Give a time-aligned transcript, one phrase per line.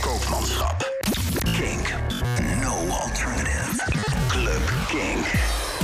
[0.00, 0.88] Koopmanschap.
[1.42, 1.94] Kink.
[2.62, 3.84] No alternative.
[4.28, 5.26] Club Kink.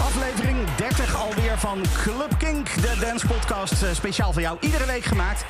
[0.01, 4.57] Aflevering 30 alweer van Club Kink, de dance podcast eh, speciaal voor jou.
[4.61, 5.45] Iedere week gemaakt.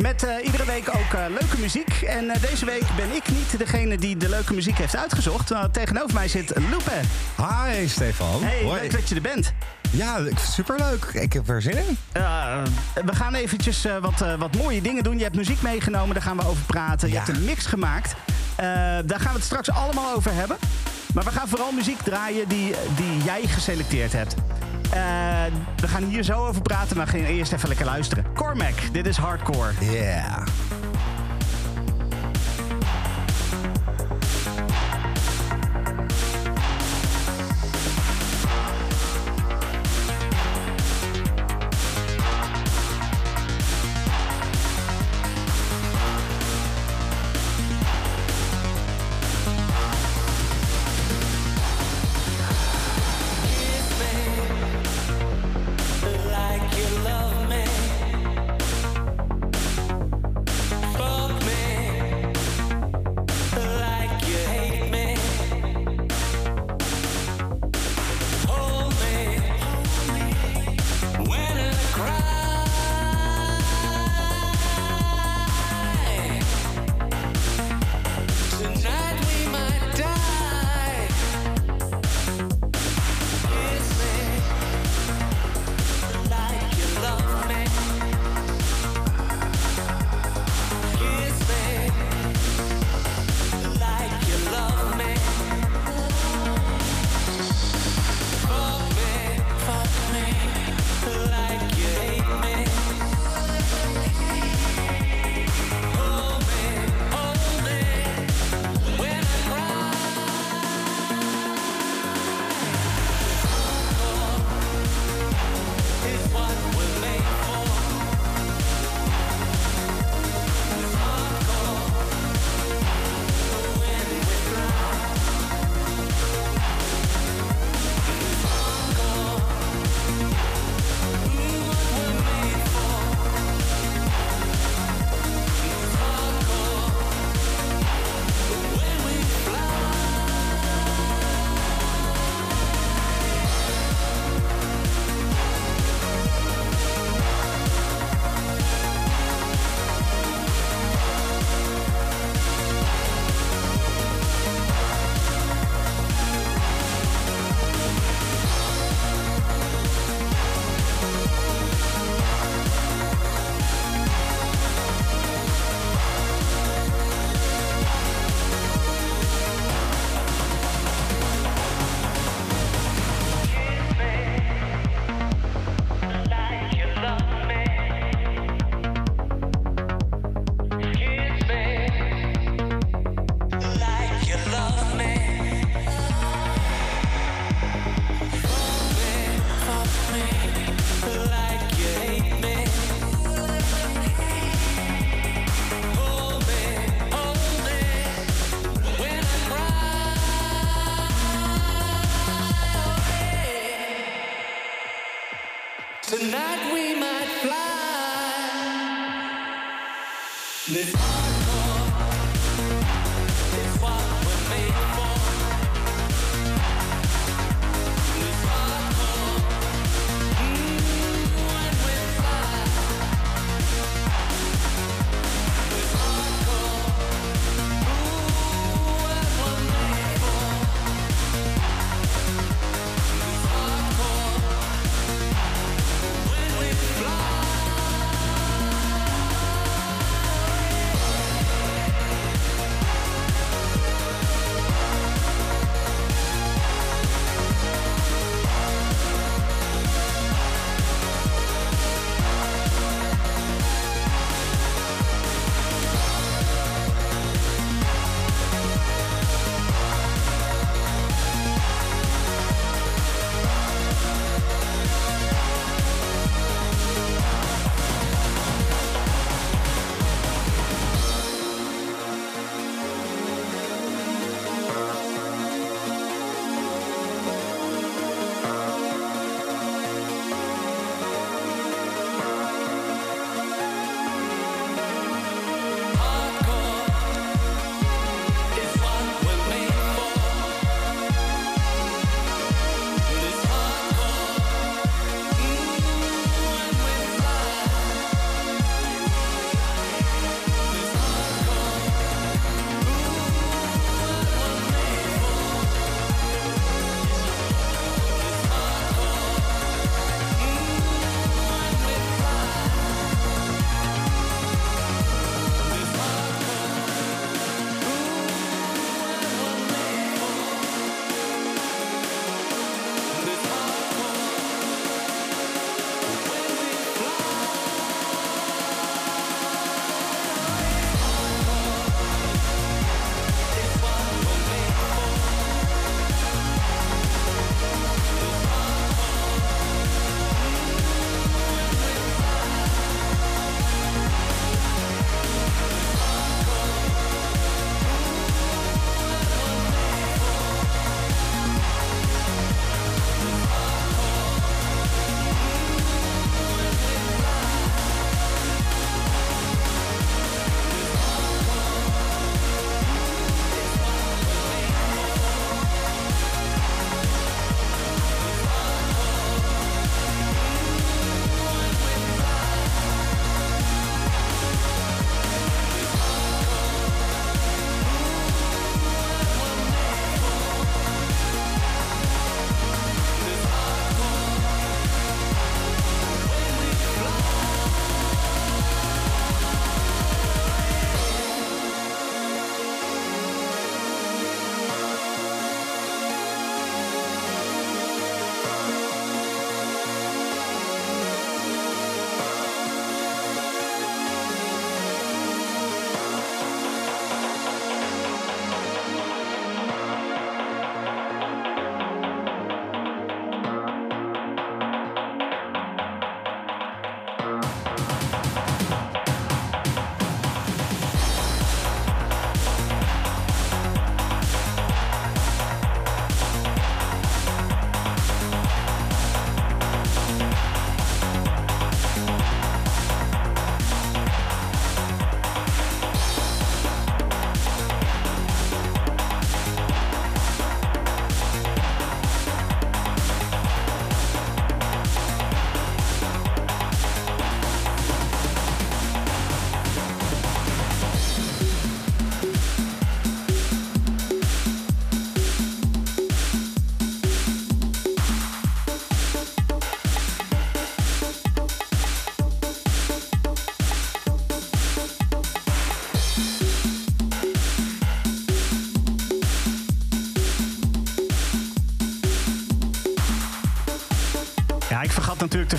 [0.00, 2.02] Met eh, iedere week ook eh, leuke muziek.
[2.02, 5.52] En eh, deze week ben ik niet degene die de leuke muziek heeft uitgezocht.
[5.72, 7.00] Tegenover mij zit Lupe.
[7.36, 8.42] Hi Stefan.
[8.42, 8.80] Hey, Hoi.
[8.80, 9.52] leuk dat je er bent.
[9.90, 11.04] Ja, superleuk.
[11.04, 11.96] Ik heb er zin in.
[12.16, 12.62] Uh,
[13.04, 15.16] we gaan eventjes wat, wat mooie dingen doen.
[15.16, 17.08] Je hebt muziek meegenomen, daar gaan we over praten.
[17.08, 18.14] Je hebt een mix gemaakt.
[18.56, 20.56] Daar gaan we het straks allemaal over hebben.
[21.14, 24.34] Maar we gaan vooral muziek draaien die, die jij geselecteerd hebt.
[24.92, 25.00] Eh,
[25.76, 28.24] we gaan hier zo over praten, maar gaan eerst even lekker luisteren.
[28.34, 29.72] Cormac, dit is hardcore.
[29.80, 30.46] Yeah.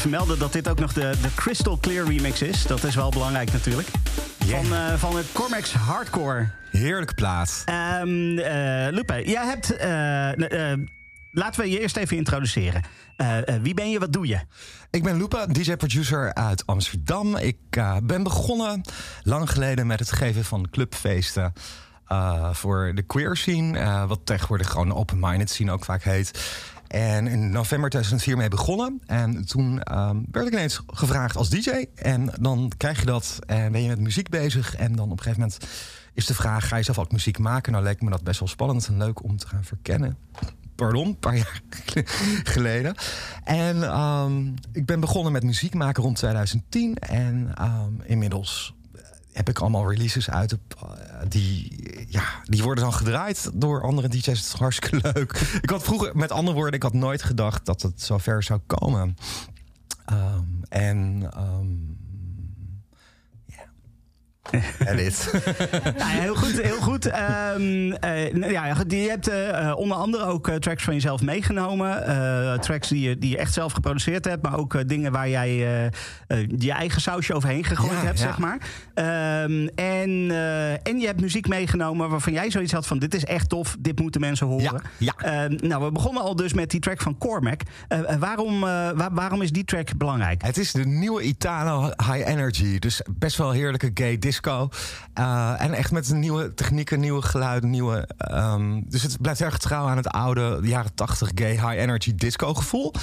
[0.02, 2.64] Vermelden dat dit ook nog de, de Crystal Clear remix is.
[2.64, 3.88] Dat is wel belangrijk natuurlijk.
[4.46, 4.64] Yeah.
[4.64, 6.50] Van, eh, van het Cormax Hardcore.
[6.72, 7.62] Heerlijke plaat.
[7.66, 9.76] Ehm eh, Lupe, jij hebt...
[9.76, 10.74] eh,
[11.32, 12.82] laten we je eerst even introduceren.
[13.62, 14.40] Wie ben je, wat doe je?
[14.92, 17.38] Ik ben Lupa, DJ-producer uit Amsterdam.
[17.38, 17.58] Ik
[18.04, 18.82] ben begonnen
[19.24, 21.54] lang geleden met het geven van clubfeesten.
[22.52, 26.40] voor de queer scene, wat tegenwoordig gewoon de open-minded scene ook vaak heet.
[26.92, 29.02] En in november 2004 mee begonnen.
[29.06, 31.86] En toen ehm, werd ik ineens gevraagd als DJ.
[31.96, 34.76] En dan krijg je dat en ben je met muziek bezig.
[34.76, 35.60] En dan op een gegeven moment
[36.14, 37.72] is de vraag: ga je zelf ook muziek maken?
[37.72, 40.18] Nou leek me dat best wel spannend en leuk om te gaan verkennen
[40.76, 41.62] pardon, een paar jaar
[42.56, 42.96] geleden.
[43.44, 46.96] En ehm, ik ben begonnen met muziek maken rond 2010.
[46.96, 48.74] En ehm, inmiddels
[49.34, 50.52] heb ik allemaal releases uit.
[50.52, 50.88] Eh,
[51.28, 54.26] die, ja, die worden dan gedraaid door andere DJ's.
[54.26, 55.60] Het is hartstikke leuk.
[55.62, 58.60] Ik had vroeger, met andere woorden, ik had nooit gedacht dat het zo ver zou
[58.66, 59.18] komen.
[60.06, 61.30] Ehm, en...
[61.34, 62.00] ehm
[65.98, 67.06] Ja, heel goed, heel goed.
[67.06, 72.60] Ehm, eh, nou ja, je hebt eh, eh, onder andere ook tracks van jezelf meegenomen.
[72.62, 74.42] Tracks die je, die je echt zelf geproduceerd hebt.
[74.44, 75.56] Maar ook dingen waar jij
[76.58, 78.26] je eigen sausje overheen gegooid Ja, hebt, ja.
[78.26, 78.58] zeg maar.
[78.94, 80.32] Ehm, en,
[80.84, 83.00] en je hebt muziek meegenomen waarvan jij zoiets had van...
[83.00, 84.82] dit is echt tof, dit moeten mensen horen.
[84.98, 87.62] Ja, Ehm, nou, we begonnen al dus met die track van Cormac.
[88.20, 90.42] Waarom, waar- waarom is die track belangrijk?
[90.42, 91.82] Het is de nieuwe Italo
[92.12, 92.80] High Energy.
[92.80, 94.70] Dus best wel heerlijke gay disco.
[95.20, 98.08] Uh, en echt met nieuwe technieken, nieuwe geluiden, nieuwe...
[98.18, 102.54] ehm, dus het blijft erg trouw aan het oude jaren 80 gay high energy disco
[102.54, 102.94] gevoel.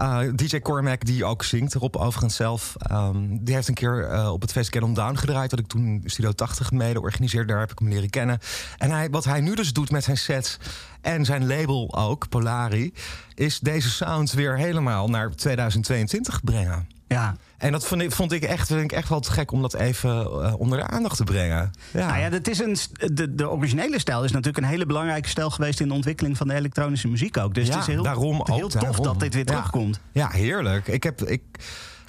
[0.00, 2.74] Uh, DJ Cormac, die ook zingt erop overigens zelf...
[2.78, 5.50] ehm, die heeft een keer uh, op het feest Get On Down gedraaid...
[5.50, 7.52] dat ik toen Studio 80 mede organiseerde.
[7.52, 8.38] Daar heb ik hem leren kennen.
[8.78, 10.58] En hij, wat hij nu dus doet met zijn sets...
[11.00, 12.92] en zijn label ook, Polari...
[13.34, 16.88] is deze sound weer helemaal naar 2022 brengen.
[17.06, 17.36] Ja.
[17.58, 19.74] En dat vond ik, vond ik echt, vind ik echt wel te gek om dat
[19.74, 21.70] even uh, onder de aandacht te brengen.
[21.92, 22.06] Ja.
[22.06, 22.76] Nou ja, dat is een,
[23.14, 26.48] de, de originele stijl is natuurlijk een hele belangrijke stijl geweest in de ontwikkeling van
[26.48, 27.54] de elektronische muziek ook.
[27.54, 29.04] Dus ja, het is heel, daarom heel ook, tof daarom.
[29.04, 29.52] dat dit weer ja.
[29.52, 30.00] terugkomt.
[30.12, 30.86] Ja, heerlijk.
[30.88, 31.22] Ik heb.
[31.22, 31.42] Ik,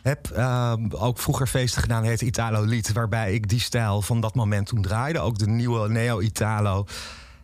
[0.02, 4.36] heb uh, ook vroeger feesten gedaan, heette Italo Lied, waarbij ik die stijl van dat
[4.36, 5.20] moment toen draaide.
[5.20, 6.86] Ook de nieuwe Neo-Italo.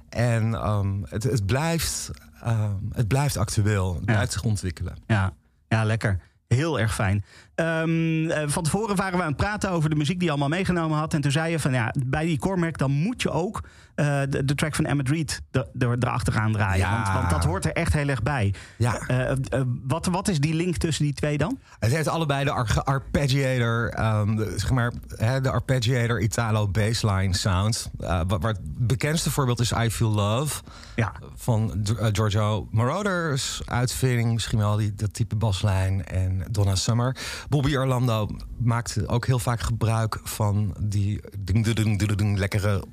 [0.09, 2.12] En um, het, het, blijft,
[2.47, 3.95] um, het blijft actueel.
[3.95, 4.97] Het blijft zich ontwikkelen.
[5.07, 5.33] Ja.
[5.67, 6.19] ja, lekker.
[6.48, 7.24] Heel erg fijn.
[7.56, 10.98] Um, van tevoren waren we aan het praten over de muziek die je allemaal meegenomen
[10.98, 11.14] had.
[11.14, 13.64] En toen zei je van ja, bij die Cormac dan moet je ook
[13.96, 15.68] uh, de, de, track van Emmett Reed er,
[16.00, 16.78] erachteraan draaien.
[16.78, 17.04] Ja.
[17.04, 18.54] Want, want, dat hoort er echt heel erg bij.
[18.78, 19.02] Ja.
[19.08, 21.60] Uh, uh, wat, wat is die link tussen die twee dan?
[21.80, 27.36] Het heeft allebei de ar arpeggiator, um, de, zeg maar, hè, de arpeggiator Italo bassline
[27.36, 27.90] sound.
[27.98, 30.62] Waar het bekendste voorbeeld is I Feel Love.
[30.96, 31.14] Ja.
[31.36, 34.34] Van Giorgio Moroder's uitvinding.
[34.34, 36.06] Misschien wel die, dat type baslijn.
[36.06, 37.18] En Donna Summer.
[37.50, 42.84] Bobby Orlando maakte ook heel vaak gebruik van die ding, ding, ding, ding, lekkere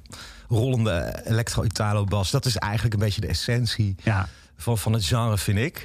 [0.53, 2.31] rollende electro-Italo-bas.
[2.31, 4.29] Dat is eigenlijk een beetje de essentie ja.
[4.57, 5.85] van, van het genre, vind ik.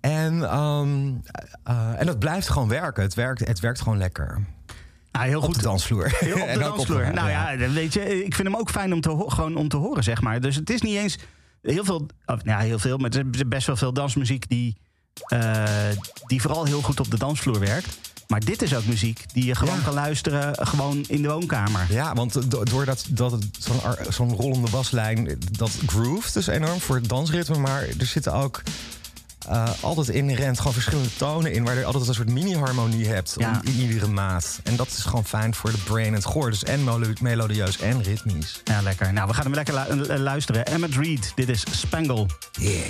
[0.00, 1.22] En, um,
[1.68, 3.02] uh, en dat blijft gewoon werken.
[3.02, 4.46] Het werkt, het werkt gewoon lekker.
[5.12, 5.48] Heel goed.
[5.54, 6.16] Op de dansvloer.
[6.18, 7.06] Heel op de dansvloer.
[7.06, 9.68] Op, nou ja, ja, weet je, ik vind hem ook fijn om te, gewoon om
[9.68, 10.40] te horen, zeg maar.
[10.40, 11.18] Dus het is niet eens
[11.62, 14.76] heel veel, of, nou, heel veel, maar het is best wel veel dansmuziek die,
[15.32, 15.64] uh,
[16.26, 17.98] die vooral heel goed op de dansvloer werkt.
[18.28, 19.82] Maar dit is ook muziek die je gewoon ja.
[19.84, 21.86] kan luisteren, gewoon in de woonkamer.
[21.88, 27.58] Ja, want doordat dat zo'n zo'n rollende baslijn, dat groove dus enorm voor het dansritme.
[27.58, 28.62] Maar er zitten ook
[29.48, 31.64] uh, altijd inherent gewoon verschillende tonen in...
[31.64, 33.60] waar je altijd een soort mini-harmonie hebt ja.
[33.64, 34.60] in iedere maat.
[34.62, 36.50] En dat is gewoon fijn voor de brain en het gehoor.
[36.50, 36.84] Dus en
[37.20, 38.60] melodieus en ritmisch.
[38.64, 39.12] Ja, lekker.
[39.12, 40.66] Nou, we gaan hem lekker lu luisteren.
[40.66, 42.26] Emmett Reed, dit is Spangle.
[42.52, 42.84] Yeah.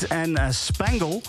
[0.00, 1.20] Reed en eh, Spangle.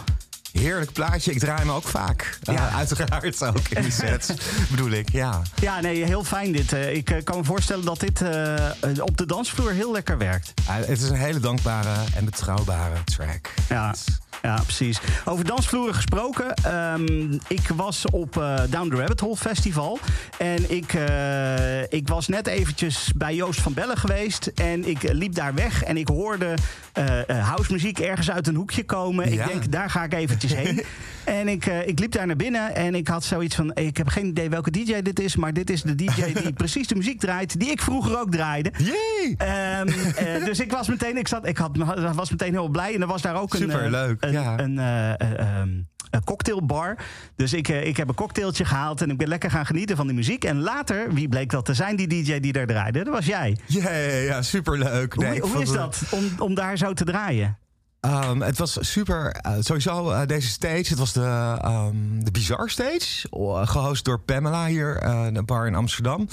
[0.51, 1.31] Heerlijk plaatje.
[1.31, 2.39] Ik draai hem ook vaak.
[2.41, 2.53] Ja.
[2.53, 2.69] Ja.
[2.69, 4.31] uiteraard ook in die sets.
[4.69, 5.41] bedoel ik, ja.
[5.61, 6.73] Ja, nee, heel fijn dit.
[6.73, 10.17] Eh, ik eh, kan me voorstellen dat dit eh, eh, op de dansvloer heel lekker
[10.17, 10.53] werkt.
[10.61, 13.49] Het is een hele dankbare en betrouwbare track.
[13.69, 13.93] Ja,
[14.41, 14.99] ja precies.
[15.25, 16.53] Over dansvloeren gesproken.
[16.53, 19.99] ehm, ik was op eh, Down the Rabbit Hole Festival.
[20.37, 24.45] En ik, eh, ik was net eventjes bij Joost van Bellen geweest.
[24.55, 26.53] En ik liep daar weg en ik hoorde
[26.93, 29.31] eh, housemuziek ergens uit een hoekje komen.
[29.31, 30.83] Ik denk, daar ga ik eventjes heen.
[31.39, 33.75] en ik, eh, ik liep daar naar binnen en ik had zoiets van...
[33.75, 35.35] ik heb geen idee welke DJ dit is...
[35.35, 37.59] maar dit is de DJ die precies de muziek draait...
[37.59, 38.71] die ik vroeger ook draaide.
[38.77, 39.35] Yay!
[39.37, 41.77] Ehm, eh, dus ik was meteen, ik zat, ik had,
[42.15, 42.93] was meteen heel blij.
[42.93, 44.59] En er was daar ook een, eh, Superleuk, een, ja.
[44.59, 45.87] een, eh, eh, ehm, een
[46.23, 46.97] cocktailbar.
[47.35, 50.07] Dus ik, eh, ik heb een cocktailtje gehaald en ik ben lekker gaan genieten van
[50.07, 50.43] die muziek.
[50.43, 53.03] En later, wie bleek dat te zijn, die DJ die daar draaide?
[53.03, 53.57] Dat was jij.
[53.67, 55.13] Ja, ja, ja, superleuk.
[55.13, 57.57] Hoe, Nee, hoe is dat om, om daar zo te draaien?
[57.99, 59.31] Ehm, het was super.
[59.31, 60.85] eh, sowieso eh, deze stage.
[60.87, 63.27] Het was de, ehm de Bizarre Stage.
[63.67, 66.27] gehost door Pamela hier, een bar in Amsterdam.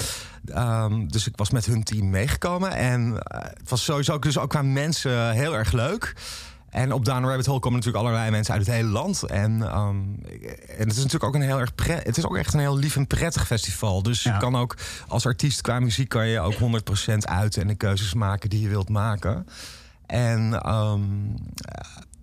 [0.45, 2.73] Ehm, dus ik was met hun team meegekomen.
[2.73, 3.13] En
[3.59, 6.15] het was sowieso dus ook qua mensen heel erg leuk.
[6.71, 9.23] En op Down Rabbit Hole komen natuurlijk allerlei mensen uit het hele land.
[9.23, 9.97] En, ehm,
[10.69, 12.79] en het is natuurlijk ook een heel erg pre- Het is ook echt een heel
[12.79, 14.03] lief en prettig festival.
[14.03, 14.33] Dus Ja.
[14.35, 14.77] je kan ook
[15.09, 18.69] als artiest qua muziek kan je ook 100% uiten en de keuzes maken die je
[18.69, 19.47] wilt maken.
[20.07, 21.01] En ehm,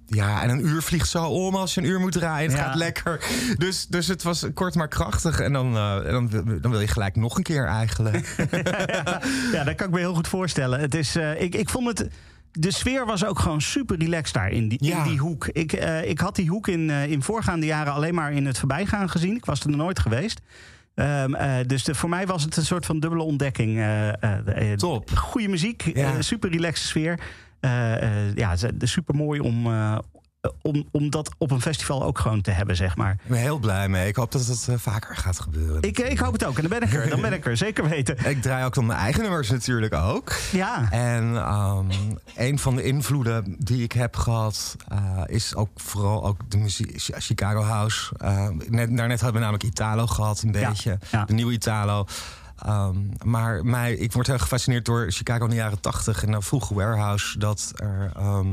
[0.07, 2.49] ja, en een uur vliegt zo om als je een uur moet draaien.
[2.49, 2.65] Het Ja.
[2.65, 3.25] gaat lekker.
[3.57, 5.39] Dus, dus het was kort maar krachtig.
[5.39, 8.35] En dan, eh, dan, wil- dan wil je gelijk nog een keer eigenlijk.
[9.53, 10.79] Ja, dat kan ik me heel goed voorstellen.
[10.79, 12.09] Het is, eh, ik, ik vond het.
[12.59, 15.03] De sfeer was ook gewoon super relaxed daar in die, Ja.
[15.03, 15.47] in die hoek.
[15.51, 18.57] Ik, eh, ik had die hoek in, eh, in voorgaande jaren alleen maar in het
[18.59, 19.35] voorbijgaan gezien.
[19.35, 20.41] Ik was er nog nooit geweest.
[20.95, 23.75] Ehm, eh, dus de, voor mij was het een soort van dubbele ontdekking.
[23.75, 25.09] de- Top.
[25.15, 26.21] Goede muziek, Ja.
[26.21, 27.19] super relaxed sfeer.
[28.35, 29.67] Ja, ze- super mooi om,
[30.61, 33.11] om, om dat op een festival ook gewoon te hebben, zeg maar.
[33.11, 34.07] Ik ben heel blij mee.
[34.07, 35.81] Ik hoop dat het eh, vaker gaat gebeuren.
[35.81, 36.55] Ik, eh, ik hoop het ook.
[36.55, 37.09] En dan ben ik er.
[37.09, 38.17] Dan ben ik er, zeker weten.
[38.29, 40.33] Ik draai ook dan mijn eigen nummers natuurlijk ook.
[40.51, 40.91] Ja.
[40.91, 41.85] En ehm,
[42.35, 46.91] een van de invloeden die ik heb gehad eh, is ook vooral ook de muziek
[46.97, 48.13] Chicago House.
[48.23, 50.99] Uh, net, daarnet hadden we namelijk Italo gehad, een beetje.
[51.11, 51.25] ja.
[51.25, 52.05] De nieuwe Italo.
[52.57, 56.41] Ehm, maar mij, ik word heel gefascineerd door Chicago in de jaren tachtig en een
[56.41, 57.39] vroege warehouse.
[57.39, 58.47] Dat er, ehm,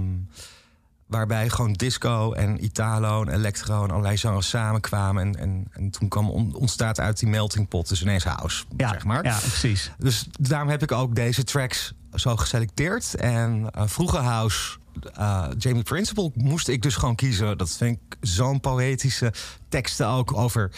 [1.06, 5.22] waarbij gewoon disco en Italo en electro en allerlei genres samenkwamen.
[5.22, 8.88] En, en, en toen kwam on- ontstaat uit die melting pot dus ineens house, Ja,
[8.88, 9.24] zeg maar.
[9.24, 9.90] ja, precies.
[9.98, 13.14] Dus daarom heb ik ook deze tracks zo geselecteerd.
[13.14, 14.76] En eh, vroege house,
[15.14, 17.58] eh, Jamie Principle, moest ik dus gewoon kiezen.
[17.58, 19.32] Dat vind ik zo'n poëtische
[19.68, 20.70] teksten ook over...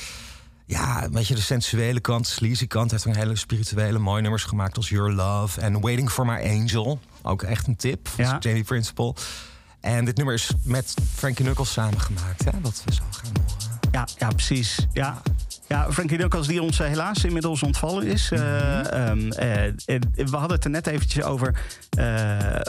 [0.68, 2.90] Ja, een beetje de sensuele kant, sleazy kant.
[2.90, 6.40] Hij heeft een hele spirituele mooie nummers gemaakt als Your Love en Waiting for My
[6.60, 7.00] Angel.
[7.22, 8.36] Ook echt een tip van Ja.
[8.40, 9.14] Jamie Principle.
[9.86, 12.44] En dit nummer is met Frankie Knuckles samengemaakt.
[12.44, 13.78] Hè, wat we zo gaan horen.
[13.92, 14.86] Ja, ja precies.
[14.92, 15.22] Ja.
[15.68, 18.30] Ja, Frankie Knuckles die ons eh, helaas inmiddels ontvallen is.
[18.30, 18.50] Eh, Mhm.
[18.86, 19.72] ehm, eh,
[20.14, 21.58] we hadden het er net eventjes over.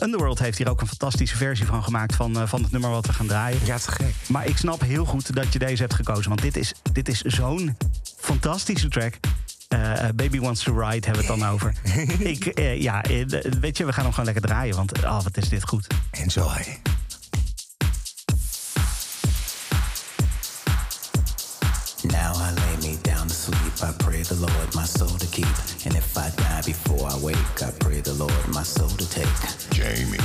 [0.03, 2.15] Underworld heeft hier ook een fantastische versie van gemaakt...
[2.15, 3.65] van, van het nummer wat we gaan draaien.
[3.65, 4.13] Ja, te gek.
[4.27, 6.29] Maar ik snap heel goed dat je deze hebt gekozen.
[6.29, 7.77] Want dit is, dit is zo'n
[8.17, 9.13] fantastische track.
[10.15, 11.73] Baby Wants to Ride hebben we het dan over.
[12.33, 13.03] ik, ja,
[13.59, 14.75] weet je, we gaan hem gewoon lekker draaien.
[14.75, 15.87] Want oh, wat is dit goed.
[16.11, 16.79] Enjoy.
[22.11, 23.83] Now I lay me down to sleep.
[23.83, 25.47] I pray the Lord my soul to keep.
[25.85, 29.27] And if I die before I wake, I pray the Lord my soul to take.
[29.71, 30.17] Jamie.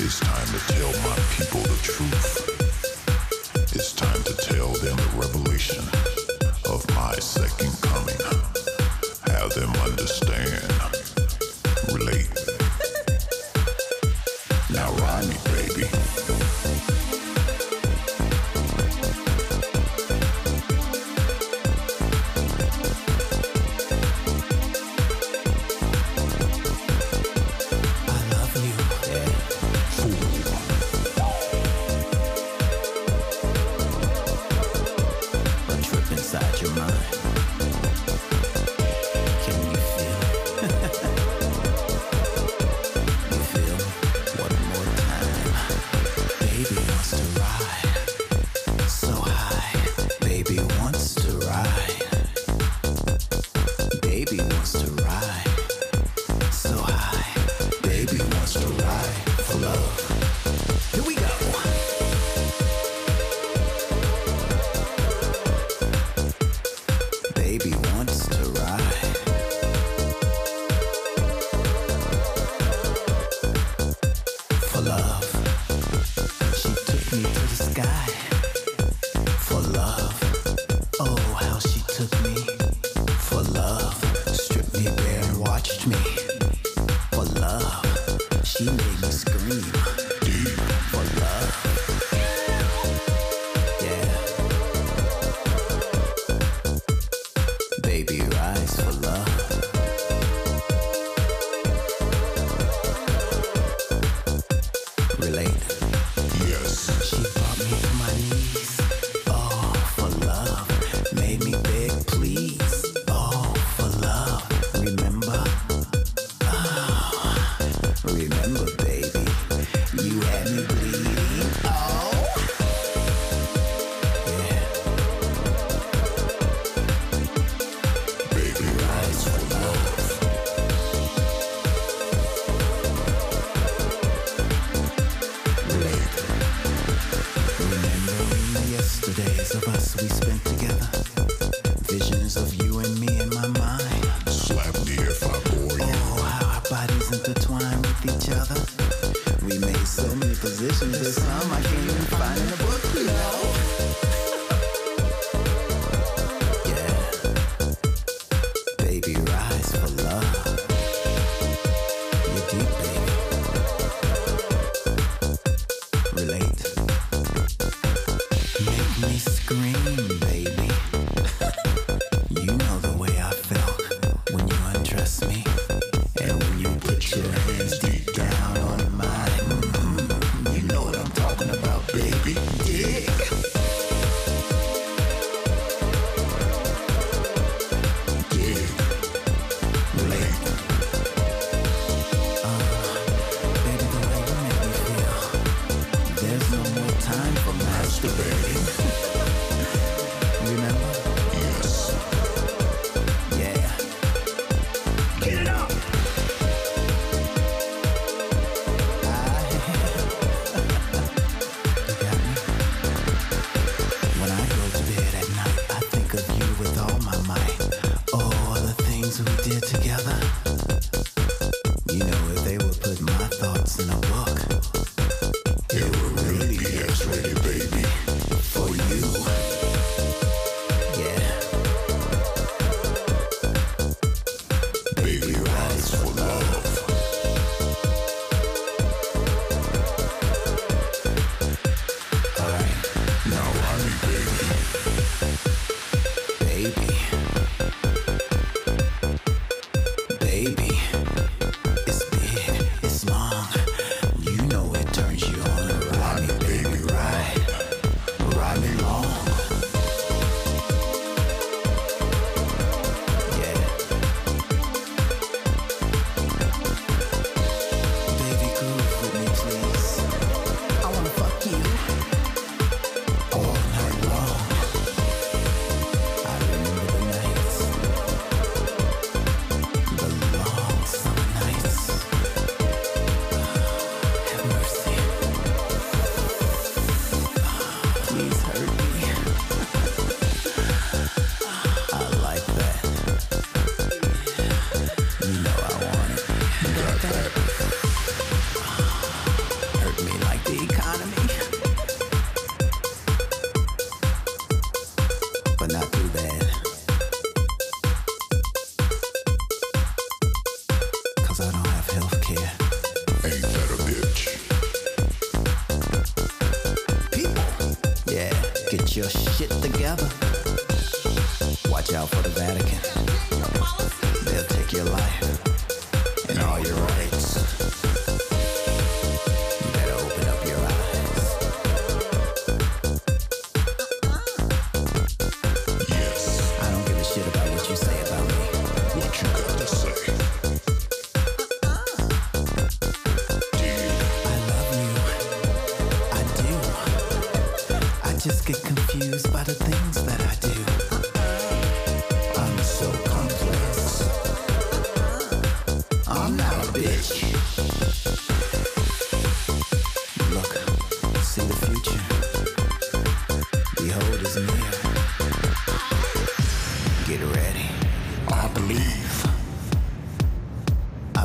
[0.00, 2.60] It's time to tell my people the truth.
[3.74, 5.84] It's time to tell them the revelation
[6.70, 8.20] of my second coming.
[9.26, 10.53] Have them understand.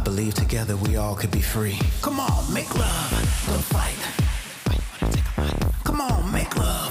[0.09, 1.77] believe together we all could be free.
[2.01, 3.11] Come on, make love,
[3.45, 4.01] don't fight.
[5.83, 6.88] Come on, make love.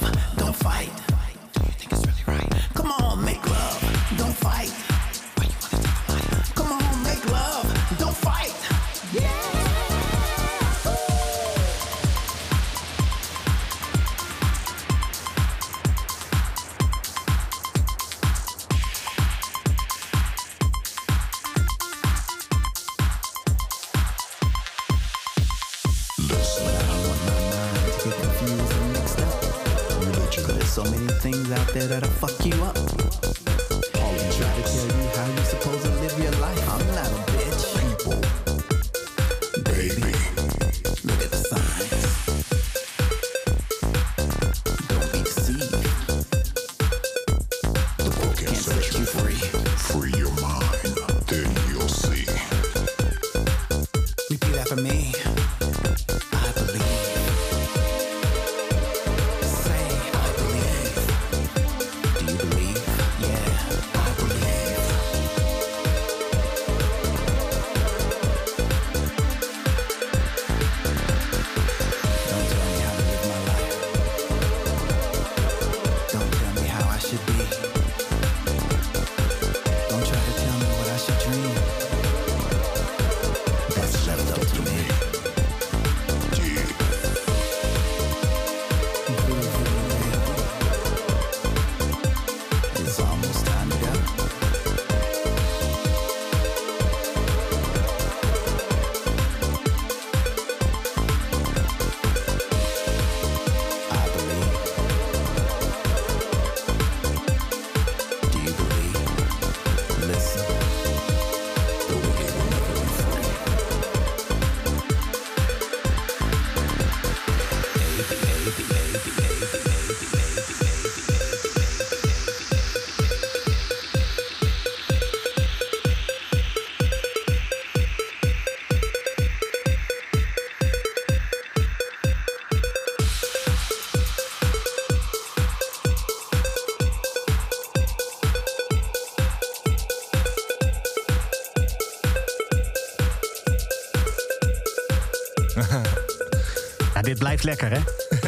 [147.42, 147.81] Blijft lekker, hè?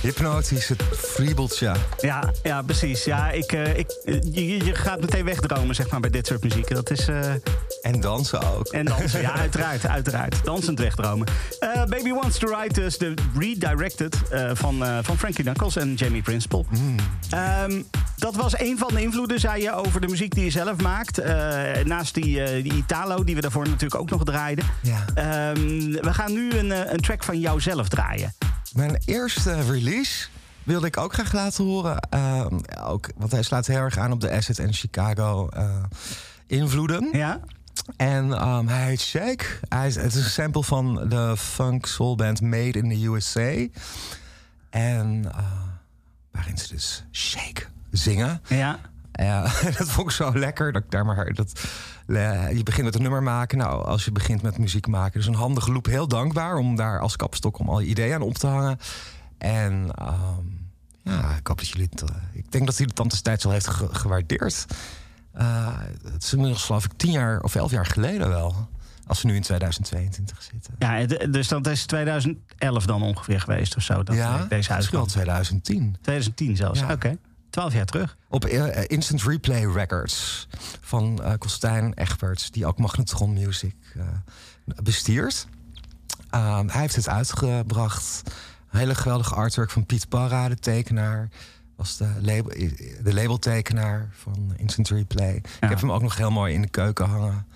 [0.00, 1.72] Hypnotisch, het friebeltje.
[2.00, 3.04] Ja, ja precies.
[3.04, 6.42] Ja, ik, eh, ik, eh, je, je gaat meteen wegdromen, zeg maar, bij dit soort
[6.42, 6.68] muziek.
[6.74, 7.08] Dat is...
[7.08, 7.30] eh,
[7.82, 8.66] En dansen ook.
[8.66, 10.44] En dansen, ja, uiteraard, uiteraard.
[10.44, 11.26] Dansend wegdromen.
[11.58, 14.16] Eh, Baby Wants to Ride dus de Redirected
[14.52, 16.64] van, van Frankie Knuckles en Jamie Principle.
[17.30, 17.82] Ehm,
[18.16, 21.20] dat was een van de invloeden, zei je, over de muziek die je zelf maakt.
[21.84, 24.64] Naast die, die Italo, die we daarvoor natuurlijk ook nog draaiden.
[24.82, 25.04] Ja.
[25.14, 28.34] Ehm, we gaan nu een, een track van jou zelf draaien.
[28.74, 30.28] Mijn eerste release
[30.62, 32.00] wilde ik ook graag laten horen.
[32.10, 35.82] Ehm, ook, want hij slaat heel erg aan op de Acid en Chicago eh,
[36.46, 37.08] invloeden.
[37.12, 37.40] Ja?
[37.96, 39.44] En ehm, hij heet Shake.
[39.68, 43.66] Hij is, het is een sample van de funk soul band Made in the USA.
[44.70, 45.38] En eh,
[46.30, 48.40] waarin ze dus Shake zingen.
[48.48, 48.78] Ja.
[49.78, 50.72] Dat vond ik zo lekker.
[50.72, 51.62] Dat ik daar maar, dat, eh,
[52.06, 53.58] je begint met een nummer maken.
[53.58, 55.18] Nou, als je begint met muziek maken.
[55.18, 55.86] Dus een handige loop.
[55.86, 58.78] Heel dankbaar om daar als kapstok om al je ideeën aan op te hangen.
[59.38, 60.46] En ehm,
[61.02, 62.02] ja, ik hoop dat jullie het...
[62.10, 64.66] eh, ik denk dat hij de tante destijds al heeft ge- gewaardeerd.
[65.32, 65.78] Eh,
[66.12, 68.68] het is inmiddels geloof ik tien jaar of elf jaar geleden wel.
[69.06, 70.74] Als we nu in 2022 zitten.
[70.78, 74.02] ja, het- dus dat is 2011 dan ongeveer geweest of zo.
[74.02, 75.06] Dat ja, deze uitkwam.
[75.06, 75.96] 2010.
[76.00, 76.92] 2010 zelfs, Ja.
[76.92, 77.16] oké.
[77.52, 78.16] 12 jaar terug.
[78.28, 80.48] Op eh, Instant Replay Records
[80.80, 84.04] van eh Kostijn Egberts, die ook Magnetron Music eh,
[84.82, 85.46] bestiert.
[86.30, 88.22] Ehm, hij heeft het uitgebracht.
[88.70, 91.28] Een hele geweldige artwork van Piet Barra, de tekenaar.
[91.76, 92.58] Was de, label,
[93.02, 95.34] de labeltekenaar van Instant Replay.
[95.36, 97.46] Ik heb hem ook nog heel mooi in de keuken hangen.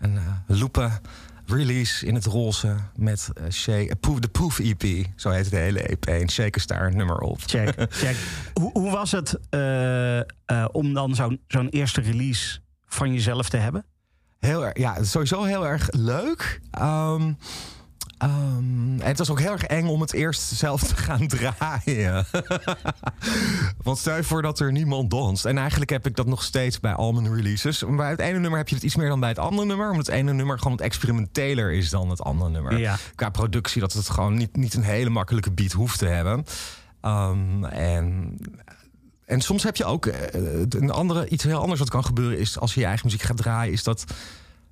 [0.00, 1.00] Uh, loepen
[1.50, 5.06] release in het roze met Shake, Poof- de Poof EP.
[5.16, 6.06] Zo heet de hele EP.
[6.06, 7.40] En Shake is daar een nummer op.
[7.46, 8.16] Check, check.
[8.60, 13.84] hoe, hoe was het eh, om dan zo'n zo'n eerste release van jezelf te hebben?
[14.38, 16.60] Heel erg, ja, sowieso heel erg leuk.
[16.70, 17.32] Ehm,
[18.18, 22.26] ehm, en het was ook heel erg eng om het eerst zelf te gaan draaien.
[23.84, 25.44] Want stel je voor dat er niemand danst.
[25.44, 27.84] En eigenlijk heb ik dat nog steeds bij al mijn releases.
[27.84, 29.90] Maar bij het ene nummer heb je het iets meer dan bij het andere nummer.
[29.90, 32.78] Omdat het ene nummer gewoon wat experimenteler is dan het andere nummer.
[32.78, 32.96] Ja.
[33.14, 36.44] Qua productie, dat het gewoon niet, niet een hele makkelijke beat hoeft te hebben.
[37.00, 38.36] Ehm, en
[39.28, 42.58] en soms heb je ook eh, een andere, iets heel anders wat kan gebeuren is
[42.58, 44.04] als je je eigen muziek gaat draaien, is dat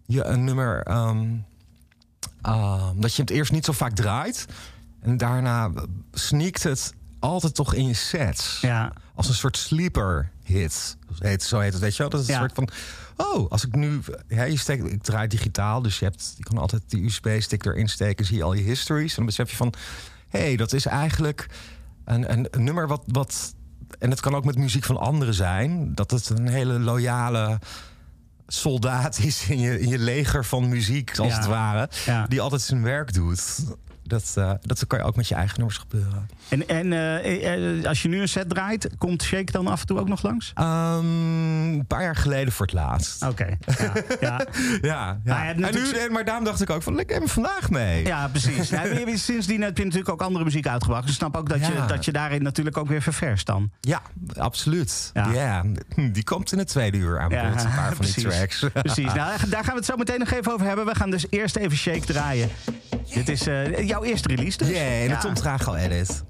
[0.07, 1.27] je een nummer ehm,
[2.43, 4.47] ehm, dat je het eerst niet zo vaak draait
[5.01, 5.71] en daarna
[6.13, 8.93] sneakt het altijd toch in je sets Ja.
[9.15, 10.97] als een soort sleeper hit.
[11.19, 12.11] Zo heet, zo heet het, weet je wel?
[12.11, 12.39] Dat is een Ja.
[12.41, 12.69] soort van,
[13.17, 16.59] oh, als ik nu, ja, je steekt, ik draai digitaal, dus je hebt, je kan
[16.59, 19.73] altijd die USB-stick erin steken, zie je al je histories, en dan besef je van,
[20.29, 21.47] hé, hey, dat is eigenlijk
[22.05, 23.55] een, een, een nummer wat, wat,
[23.99, 27.59] en het kan ook met muziek van anderen zijn, dat het een hele loyale
[28.47, 31.37] soldaat is in je, in je leger van muziek, als Ja.
[31.39, 32.27] het ware, Ja.
[32.27, 33.65] die altijd zijn werk doet.
[34.09, 36.29] Dat, eh, dat kan je ook met je eigen nummers gebeuren.
[36.49, 39.87] En, en eh, eh, als je nu een set draait, komt Shake dan af en
[39.87, 40.51] toe ook nog langs?
[40.55, 41.05] Ehm,
[41.73, 43.23] een paar jaar geleden voor het laatst.
[43.23, 43.47] Oké.
[43.79, 44.37] Ja, ja.
[44.81, 45.35] Ja, ja.
[45.35, 48.07] Maar hebt en nu, maar daarom dacht ik ook van, ik heb hem vandaag mee.
[48.07, 48.69] Ja, precies.
[48.69, 48.83] Ja,
[49.15, 51.03] sindsdien heb je natuurlijk ook andere muziek uitgebracht.
[51.03, 51.87] Dus ik snap ook dat, je, Ja.
[51.87, 53.71] dat je daarin natuurlijk ook weer ververst dan.
[53.81, 54.03] Ja,
[54.37, 55.11] absoluut.
[55.15, 55.33] Ja.
[55.33, 55.65] Ja.
[56.13, 57.65] die komt in het tweede uur aan bod.
[57.65, 58.65] een paar van die tracks.
[58.73, 59.15] Precies.
[59.15, 60.87] Nou, daar gaan we het zo meteen nog even over hebben.
[60.87, 62.51] We gaan dus eerst even Shake draaien.
[63.15, 64.69] Dit is eh, jouw eerste release dus?
[64.69, 65.19] Ja, en de Ja.
[65.19, 66.23] Tom Trago edit.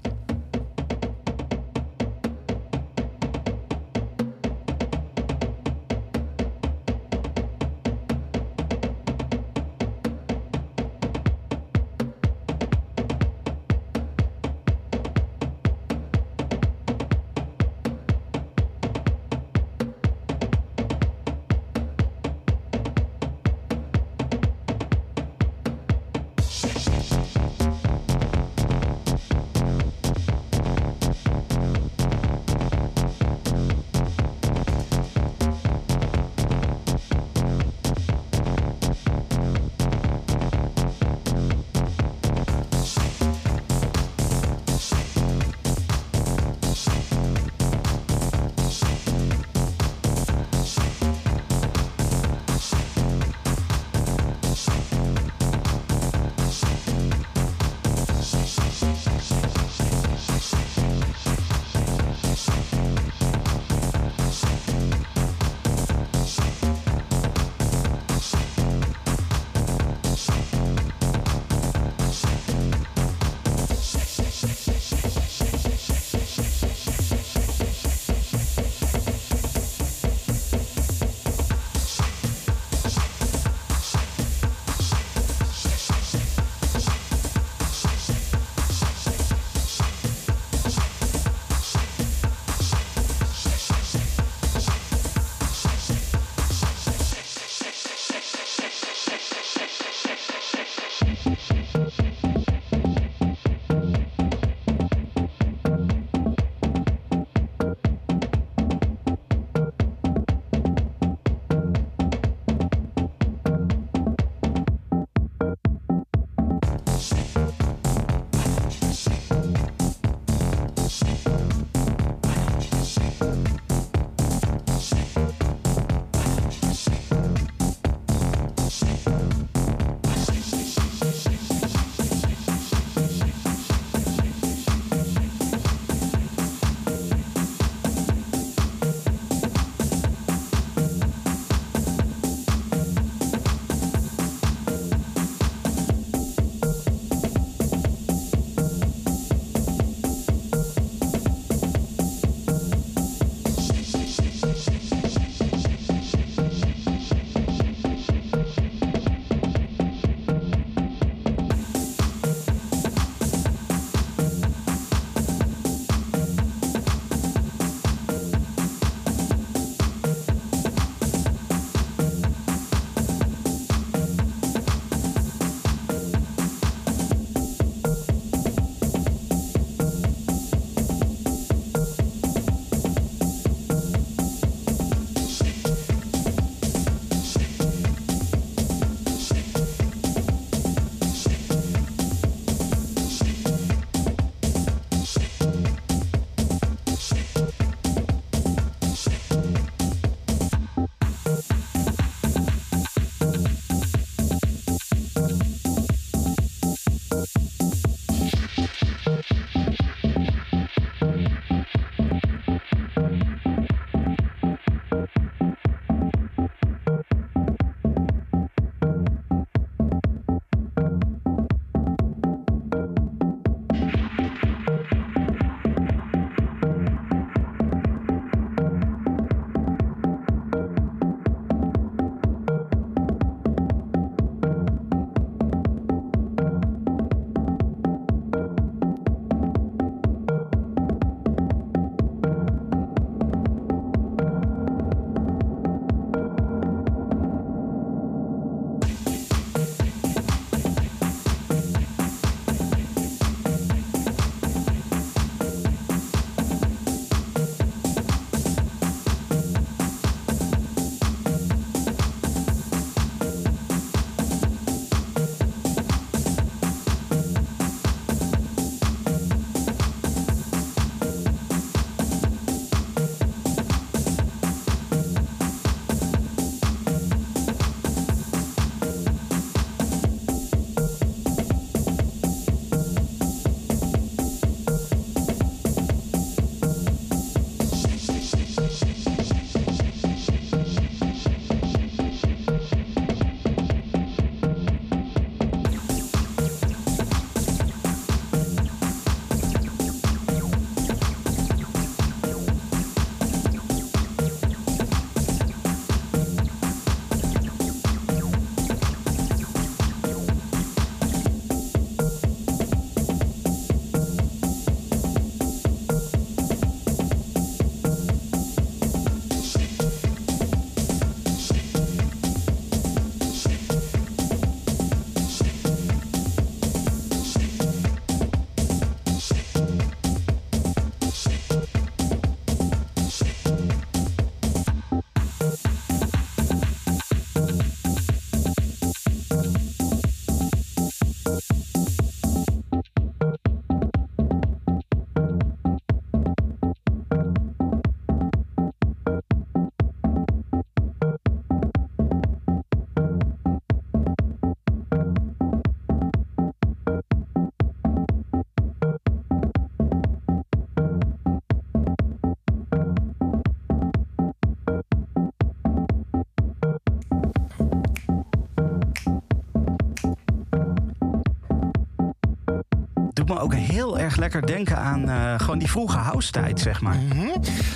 [373.27, 376.81] Doet me ook heel erg lekker denken aan eh, gewoon die vroege house tijd, zeg
[376.81, 376.97] maar.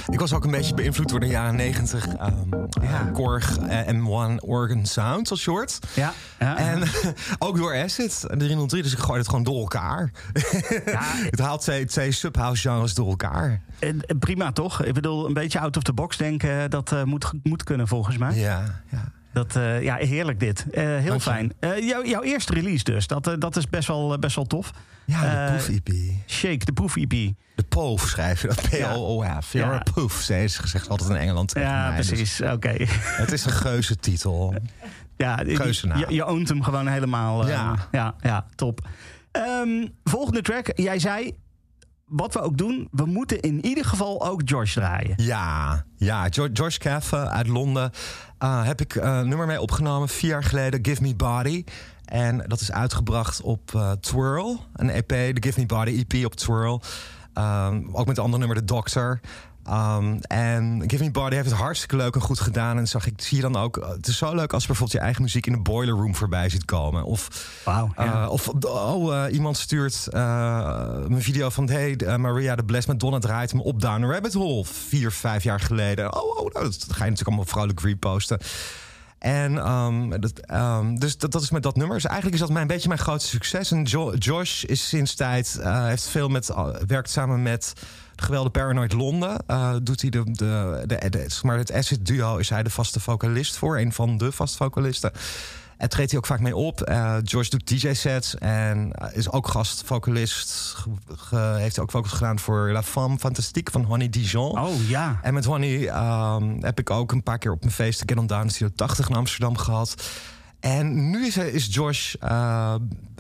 [0.09, 2.33] Ik was ook een beetje beïnvloed door de jaren 90 ehm
[2.81, 3.05] Ja.
[3.07, 5.79] eh, Korg eh, M1 Organ Sound als short.
[5.93, 6.57] Ja, ja.
[6.57, 6.83] En
[7.39, 10.11] ook door Acid, de 303, dus ik gooi het gewoon door elkaar.
[11.31, 13.61] het haalt twee, twee subhouse genres door elkaar.
[13.79, 13.89] Eh,
[14.19, 14.83] prima toch?
[14.83, 18.35] Ik bedoel, een beetje out of the box denken, dat moet, moet kunnen volgens mij.
[18.35, 19.10] Ja, ja.
[19.33, 20.65] Dat, eh, ja, heerlijk dit.
[20.71, 21.53] Eh, heel Dank fijn.
[21.59, 24.71] Eh, jou- jouw eerste release dus, dat, dat is best wel, best wel tof.
[25.05, 25.89] Ja, de Poof EP.
[26.27, 27.09] Shake, de Poof EP.
[27.55, 28.61] De Poof schrijf je dat.
[28.69, 29.53] P-O-O-F.
[29.53, 29.83] Ja.
[29.93, 31.97] Poof, ze gezegd altijd in Engeland Ja, mij.
[31.97, 32.41] Dus precies.
[32.41, 32.73] Oké.
[33.21, 34.53] het is een geuze titel.
[35.17, 35.39] Ja.
[35.45, 37.47] Je, je oont hem gewoon helemaal.
[37.47, 37.75] Ja.
[37.91, 38.87] ja, ja, top.
[39.31, 40.71] Ehm, volgende track.
[40.75, 41.35] Jij zei,
[42.11, 45.13] wat we ook doen, we moeten in ieder geval ook George draaien.
[45.15, 46.27] Ja, ja.
[46.29, 47.91] George, George Caffe uit Londen
[48.37, 51.63] eh, heb ik eh, een nummer mee opgenomen vier jaar geleden, Give Me Body.
[52.05, 56.35] En dat is uitgebracht op eh, Twirl, een EP, de Give Me Body EP op
[56.35, 56.81] Twirl.
[57.33, 59.19] Ehm, ook met een ander nummer, The Doctor.
[59.63, 62.77] Ehm, en Give Me Body heeft het hartstikke leuk en goed gedaan.
[62.77, 65.03] En zag ik, zie je dan ook, eh, het is zo leuk als bijvoorbeeld je
[65.03, 67.03] eigen muziek in de boiler room voorbij ziet komen.
[67.03, 67.89] Of ja.
[67.99, 71.69] uh, of oh, uh, iemand stuurt uh, een video van...
[71.69, 74.65] hey, Maria de Bless Madonna draait me op Down a Rabbit Hole...
[74.65, 76.15] vier, vijf jaar geleden.
[76.15, 78.39] Oh, oh nou, dat ga je natuurlijk allemaal vrolijk reposten.
[79.19, 81.95] En um, dat, um, dus dat, dat is met dat nummer.
[81.95, 83.71] Dus eigenlijk is dat mijn, een beetje mijn grootste succes.
[83.71, 85.59] En jo Josh is sinds tijd...
[85.63, 86.51] Heeft veel met...
[86.87, 87.73] werkt samen met...
[88.15, 89.43] de geweldige Paranoid Londen.
[89.47, 92.69] Uh, doet hij de, de, de, de, zeg maar het acid duo is hij de
[92.69, 93.79] vaste vocalist voor.
[93.79, 95.11] Een van de vaste vocalisten.
[95.81, 96.89] En treedt hij ook vaak mee op.
[96.89, 100.73] Uh, George doet DJ-sets en uh, is ook gastvocalist.
[100.77, 104.59] Ge, ge, heeft ook vocals gedaan voor La Femme Fantastique van Honey Dijon.
[104.59, 105.19] Oh ja.
[105.21, 105.87] En met Honey
[106.35, 109.09] um, heb ik ook een paar keer op mijn feest Get On Down Studio 80
[109.09, 109.95] in Amsterdam gehad.
[110.59, 112.75] En nu is, is Josh uh,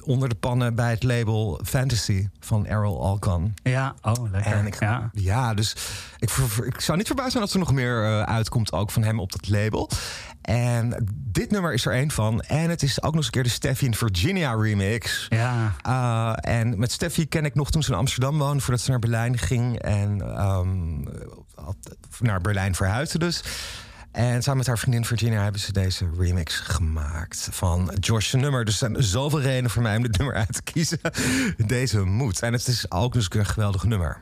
[0.05, 3.53] onder de pannen bij het label Fantasy van Errol Alkan.
[3.63, 4.51] Ja, oh lekker.
[4.51, 5.09] En ik, ja.
[5.13, 5.75] ja, dus
[6.19, 6.31] ik,
[6.65, 9.31] ik zou niet verbaasd zijn als er nog meer uh, uitkomt ook van hem op
[9.31, 9.89] dat label.
[10.41, 12.41] En dit nummer is er één van.
[12.41, 15.25] En het is ook nog eens een keer de Steffi in Virginia remix.
[15.29, 15.75] Ja.
[15.87, 18.63] Uh, en met Steffi ken ik nog toen ze in Amsterdam woonde...
[18.63, 19.79] voordat ze naar Berlijn ging.
[19.79, 21.07] En um,
[22.19, 23.43] naar Berlijn verhuisde dus.
[24.11, 28.65] En samen met haar vriendin Virginia hebben ze deze remix gemaakt van Josh's nummer.
[28.65, 30.99] Dus er zijn zoveel redenen voor mij om dit nummer uit te kiezen.
[31.65, 32.41] Deze moet.
[32.41, 34.21] En het is ook dus een geweldig nummer.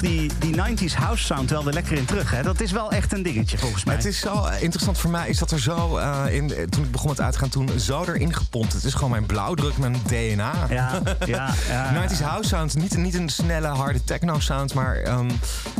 [0.00, 2.30] Toch die, die 90s house sound wel weer lekker in terug.
[2.30, 2.42] Hè?
[2.42, 3.94] Dat is wel echt een dingetje volgens mij.
[3.94, 6.84] Het is zo eh, interessant voor mij, is dat er zo, eh, in, eh, toen
[6.84, 8.72] ik begon met uitgaan, toen zo erin gepompt.
[8.72, 10.52] Het is gewoon mijn blauwdruk, mijn DNA.
[10.68, 12.08] Ja, ja, ja.
[12.08, 15.30] 90s house sound, niet, niet een snelle, harde techno sound, maar ehm,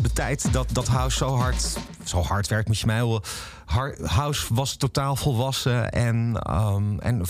[0.02, 3.20] de tijd dat, dat house zo hard, zo hard werkt, moet je mij.
[3.64, 7.22] Har- House was totaal volwassen en, ehm, en,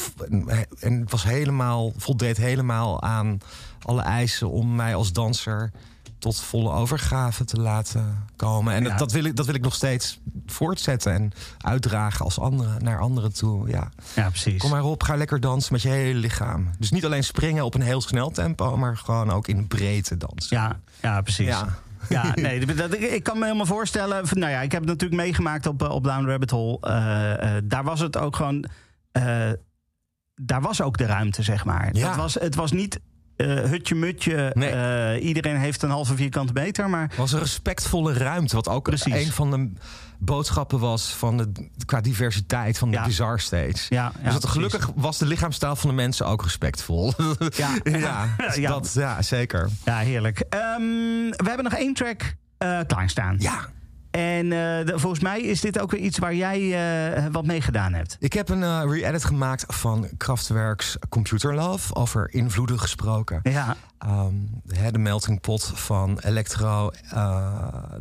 [0.80, 3.40] en was helemaal, voldeed helemaal aan
[3.82, 5.70] alle eisen om mij als danser
[6.18, 8.74] tot volle overgave te laten komen.
[8.74, 8.88] En Ja.
[8.88, 13.00] dat, dat, wil ik, dat wil ik nog steeds voortzetten en uitdragen als anderen naar
[13.00, 13.68] anderen toe.
[13.68, 13.88] Ja.
[14.14, 14.60] Ja, precies.
[14.60, 16.70] Kom maar op, ga lekker dansen met je hele lichaam.
[16.78, 20.56] Dus niet alleen springen op een heel snel tempo, maar gewoon ook in breedte dansen.
[20.56, 21.46] Ja, ja precies.
[21.46, 21.78] Ja.
[22.08, 22.32] Ja.
[22.34, 24.24] nee, dat, ik, kan me helemaal voorstellen.
[24.30, 26.78] Nou ja, ik heb het natuurlijk meegemaakt op, eh, op Down Rabbit Hole.
[26.80, 28.64] Eh, eh, daar was het ook gewoon.
[30.34, 31.88] daar was ook de ruimte, zeg maar.
[31.92, 32.06] Ja.
[32.06, 33.00] Dat was, het was niet
[33.38, 34.50] eh, hutje mutje.
[34.54, 34.70] Nee.
[34.70, 36.90] eh, iedereen heeft een halve vierkante meter.
[36.90, 39.12] Maar Het was een respectvolle ruimte, wat ook Precies.
[39.26, 39.70] een van de
[40.18, 41.52] boodschappen was van de,
[41.84, 43.04] qua diversiteit van de Ja.
[43.04, 43.86] bizar stage.
[43.88, 47.12] ja, dus dat, gelukkig was de lichaamstaal van de mensen ook respectvol.
[47.56, 47.68] Ja.
[47.98, 48.68] ja, Ja.
[48.70, 49.68] Dat, ja, zeker.
[49.84, 50.38] Ja, heerlijk.
[50.40, 50.80] Ehm,
[51.30, 53.36] we hebben nog één track eh klaarstaan.
[53.38, 53.68] Ja,
[54.10, 56.60] En eh, de- volgens mij is dit ook weer iets waar jij
[57.16, 58.16] eh, wat mee gedaan hebt.
[58.20, 63.40] ik heb een eh, re-edit gemaakt van Kraftwerks Computer Love, over invloeden gesproken.
[63.42, 64.34] Ja, Ehm,
[64.92, 66.90] de melting pot van electro,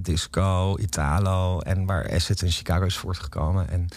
[0.01, 3.69] disco, Italo en waar Acid in Chicago is voortgekomen.
[3.69, 3.87] En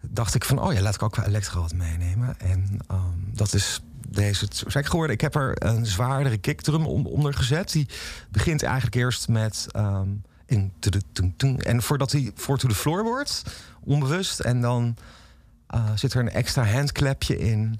[0.00, 2.34] dacht ik van, oh ja, laat ik ook wel electro wat meenemen.
[2.40, 3.00] En ehm,
[3.32, 5.14] dat is deze track geworden.
[5.14, 7.72] Ik heb er een zwaardere kickdrum on- onder gezet.
[7.72, 7.88] Die
[8.30, 10.08] begint eigenlijk eerst met ehm.
[11.58, 13.42] En voordat hij voor to the floor wordt,
[13.80, 14.40] onbewust.
[14.40, 14.96] En dan
[15.94, 17.78] zit er een extra handklepje in.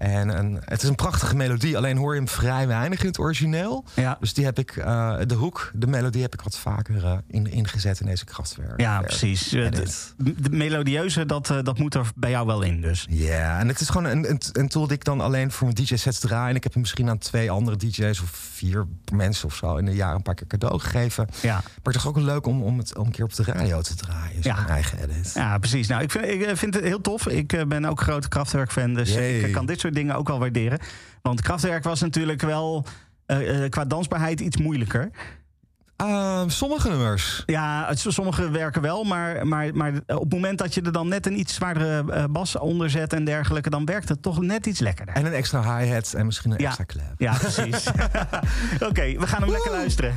[0.00, 3.18] En een, het is een prachtige melodie, alleen hoor je hem vrij weinig in het
[3.18, 3.84] origineel.
[3.94, 4.16] ja.
[4.20, 7.46] Dus die heb ik, eh, de hoek, de melodie heb ik wat vaker eh, in,
[7.50, 8.80] ingezet in deze krachtwerk.
[8.80, 9.52] Ja, precies.
[9.52, 9.70] Eh.
[9.70, 13.06] De, de melodieuze, dat, dat moet er bij jou wel in dus.
[13.10, 15.84] Ja, en het is gewoon een, een, een tool die ik dan alleen voor mijn
[15.86, 16.50] DJ-sets draai.
[16.50, 19.86] En ik heb hem misschien aan twee andere DJ's of vier mensen of zo in
[19.86, 21.28] een jaar een paar keer cadeau gegeven.
[21.42, 23.80] Ja, Maar het is ook leuk om, om het om een keer op de radio
[23.80, 24.42] te draaien.
[24.42, 24.68] Zo'n Ja.
[24.68, 25.32] eigen edit.
[25.34, 25.88] ja precies.
[25.88, 27.28] Nou, ik vind, ik vind het heel tof.
[27.28, 30.78] Ik ben ook grote Kraftwerk-fan, dus ik kan dit soort dingen ook wel waarderen.
[31.22, 32.84] Want Kraftwerk was natuurlijk wel
[33.26, 35.10] eh, eh, qua dansbaarheid iets moeilijker.
[35.96, 37.42] Ehm, sommige nummers.
[37.46, 41.26] Ja, sommige werken wel, maar, maar, maar op het moment dat je er dan net
[41.26, 44.80] een iets zwaardere eh, bas onder zet en dergelijke, dan werkt het toch net iets
[44.80, 45.14] lekkerder.
[45.14, 46.66] En een extra hi-hat en misschien een Ja.
[46.66, 47.14] extra clap.
[47.16, 47.86] Ja, precies.
[48.88, 50.14] Oké, we gaan hem lekker luisteren.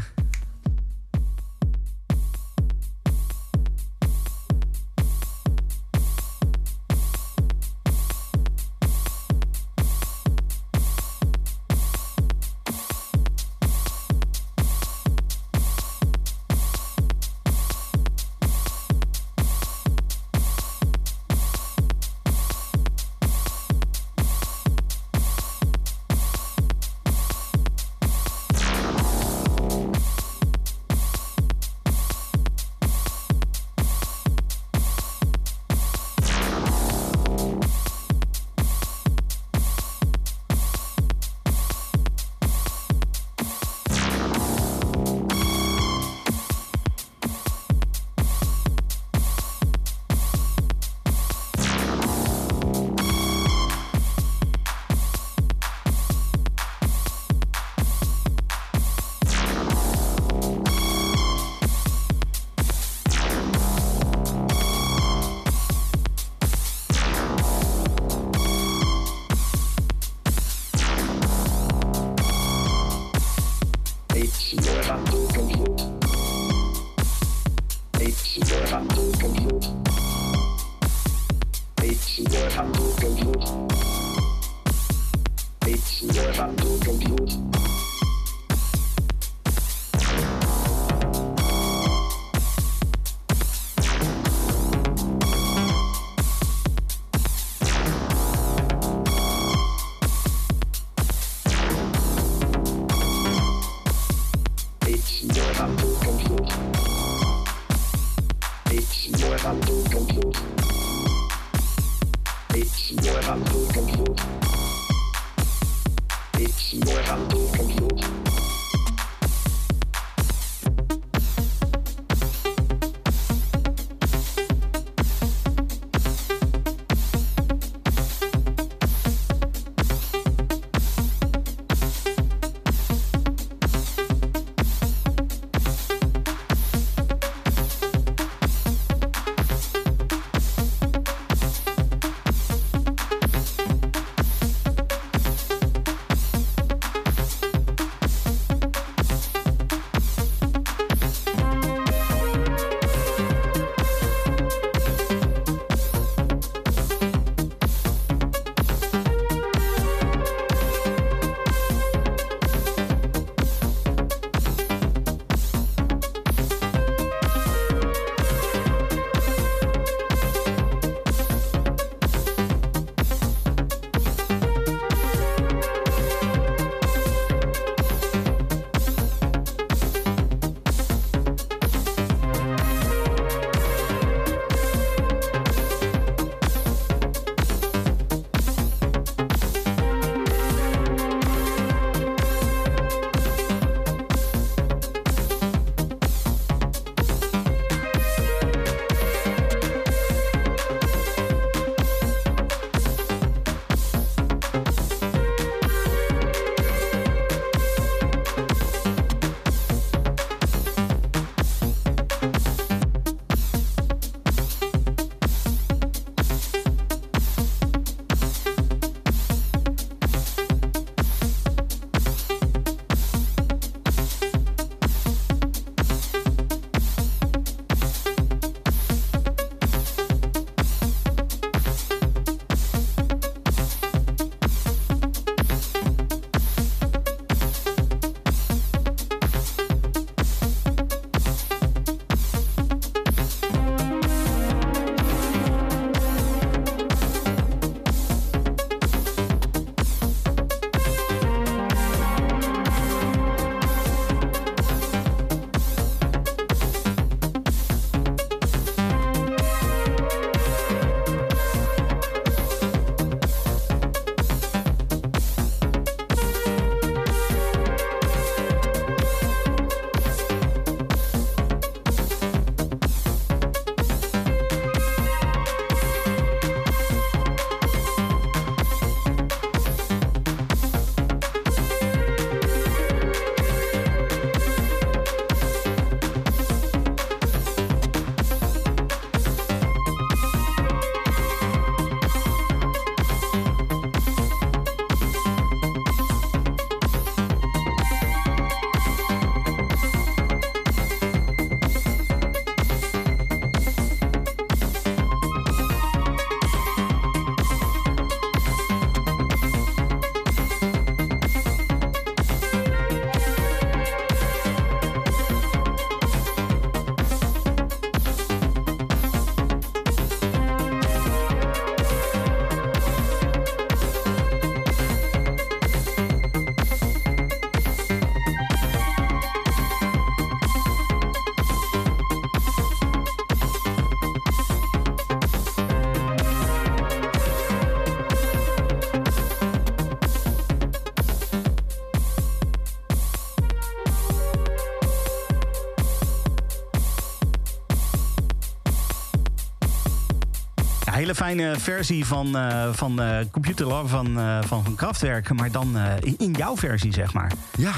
[351.13, 355.33] Hele fijne versie van, eh, van eh, Computer Love van, eh, van, van Kraftwerk.
[355.33, 357.31] Maar dan in, in jouw versie, zeg maar.
[357.57, 357.73] Ja,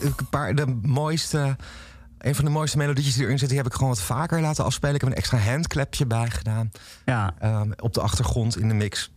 [0.00, 1.56] een paar, de mooiste...
[2.18, 3.56] Een van de mooiste melodietjes die erin zitten...
[3.56, 4.94] die heb ik gewoon wat vaker laten afspelen.
[4.94, 6.70] Ik heb een extra handklepje bij gedaan.
[7.04, 9.10] Ja, ehm, op de achtergrond in de mix.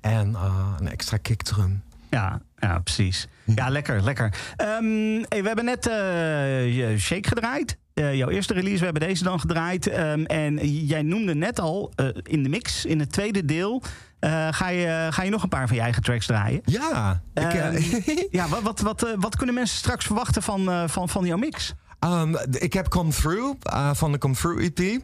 [0.00, 0.36] En
[0.78, 1.82] een extra kickdrum.
[2.10, 3.28] ja, ja precies.
[3.44, 4.34] Ja, lekker, lekker.
[4.56, 7.77] Ehm, hey, we hebben net je Shake gedraaid.
[7.98, 9.86] Eh, jouw eerste release, we hebben deze dan gedraaid.
[9.86, 13.82] Ehm, en jij noemde net al eh, in de mix, in het tweede deel...
[14.18, 16.60] eh, ga, je, ga je nog een paar van je eigen tracks draaien.
[16.64, 17.82] Ja, ik, eh, Ehm,
[18.38, 21.74] ja, wat, wat, wat, wat kunnen mensen straks verwachten van, van, van jouw mix?
[21.98, 23.54] Ehm, ik heb Come Through
[23.92, 25.00] van de Come Through EP.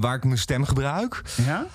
[0.00, 1.22] Waar ik mijn stem gebruik.
[1.46, 1.66] Ja?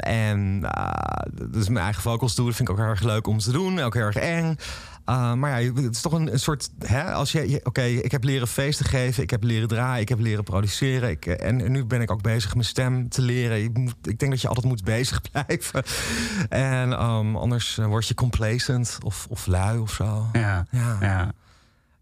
[0.00, 2.46] En eh, dus mijn eigen vocals doen.
[2.46, 3.80] Dat vind ik ook heel erg leuk om te doen.
[3.80, 4.56] Ook heel erg eng.
[5.12, 6.70] Uh, maar ja, het is toch een, een soort.
[6.78, 9.22] Hè, als je, je- Oké, ik heb leren feesten geven.
[9.22, 10.00] Ik heb leren draaien.
[10.00, 11.10] Ik heb leren produceren.
[11.10, 13.58] Ik, eh, en, en nu ben ik ook bezig mijn stem te leren.
[13.58, 15.82] Je moet, ik denk dat je altijd moet bezig blijven.
[16.48, 20.26] En ehm, anders eh, word je complacent of, of lui of zo.
[20.32, 20.66] Ja.
[20.70, 20.96] Ja.
[21.00, 21.32] ja.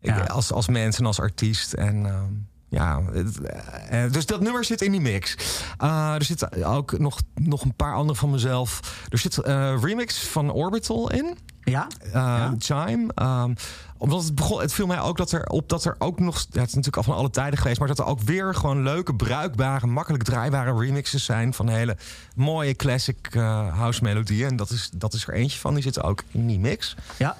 [0.01, 0.25] Ik, Ja.
[0.25, 1.73] als, als mens en als artiest.
[1.73, 2.25] En ehm,
[2.69, 5.37] ja, eh, eh, dus dat nummer zit in die mix.
[5.79, 8.81] Eh, er zit ook nog, nog een paar andere van mezelf.
[9.09, 11.37] Er zit een remix van Orbital in.
[11.71, 11.87] Ja?
[12.13, 12.55] Ja.
[12.59, 13.13] Chime.
[13.15, 13.55] Ehm,
[13.99, 16.35] omdat het begon, het viel mij ook dat er op dat er ook nog.
[16.39, 18.83] Ja, het is natuurlijk al van alle tijden geweest, maar dat er ook weer gewoon
[18.83, 21.97] leuke, bruikbare, makkelijk draaibare remixes zijn van hele
[22.35, 24.49] mooie classic eh, house melodieën.
[24.49, 25.75] En dat is, dat is er eentje van.
[25.75, 26.97] Die zit ook in die mix.
[27.17, 27.37] Ja.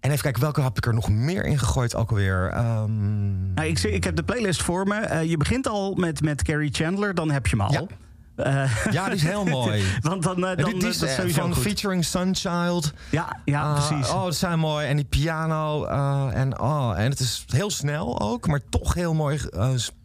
[0.00, 2.48] En even kijken, welke heb ik er nog meer in gegooid ook alweer?
[2.48, 4.94] Ehm, Nou, ik, ik heb de playlist voor me.
[4.94, 7.72] Eh, je begint al met, met Carrie Chandler, dan heb je hem al.
[7.72, 7.84] Ja.
[8.44, 9.84] Eh, ja, die is heel mooi.
[10.00, 11.62] want dan, eh, dan is dat eh, sowieso van goed.
[11.62, 12.92] featuring Sunchild.
[13.10, 14.10] Ja, ja Ah, precies.
[14.12, 14.86] Oh, dat zijn mooi.
[14.86, 15.84] En die piano.
[16.28, 19.40] en, oh, en het is heel snel ook, maar toch heel mooi.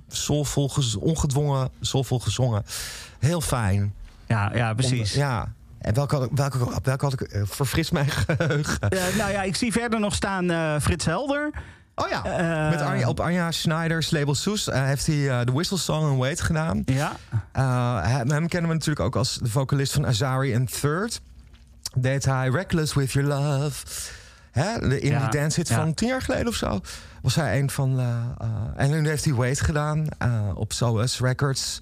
[0.07, 2.63] soulvol, ongedwongen, soulvol gezongen.
[3.19, 3.93] Heel fijn.
[4.27, 5.13] Ja, ja precies.
[5.13, 5.53] Om- ja.
[5.79, 7.41] En welke, had ik- welke, welke had ik...
[7.43, 8.79] verfris mijn geheugen.
[8.89, 11.51] Eh, nou ja, ik zie verder nog staan Frits Helder.
[11.95, 15.77] Oh ja, Eh, met op Anja Schneider's label Soes eh, heeft hij eh, de Whistle
[15.77, 16.81] Song and Wait gedaan.
[16.85, 17.15] Ja,
[18.01, 21.21] hem, hem kennen we natuurlijk ook als de vocalist van Azari and Third.
[21.93, 23.85] Deed hij Reckless With Your Love.
[24.51, 25.75] Hè, de indie Ja, dance hit ja.
[25.75, 26.81] van tien jaar geleden of zo.
[27.21, 27.99] Was hij een van...
[28.75, 30.07] en nu heeft hij Wait gedaan
[30.55, 31.79] op SOS Records.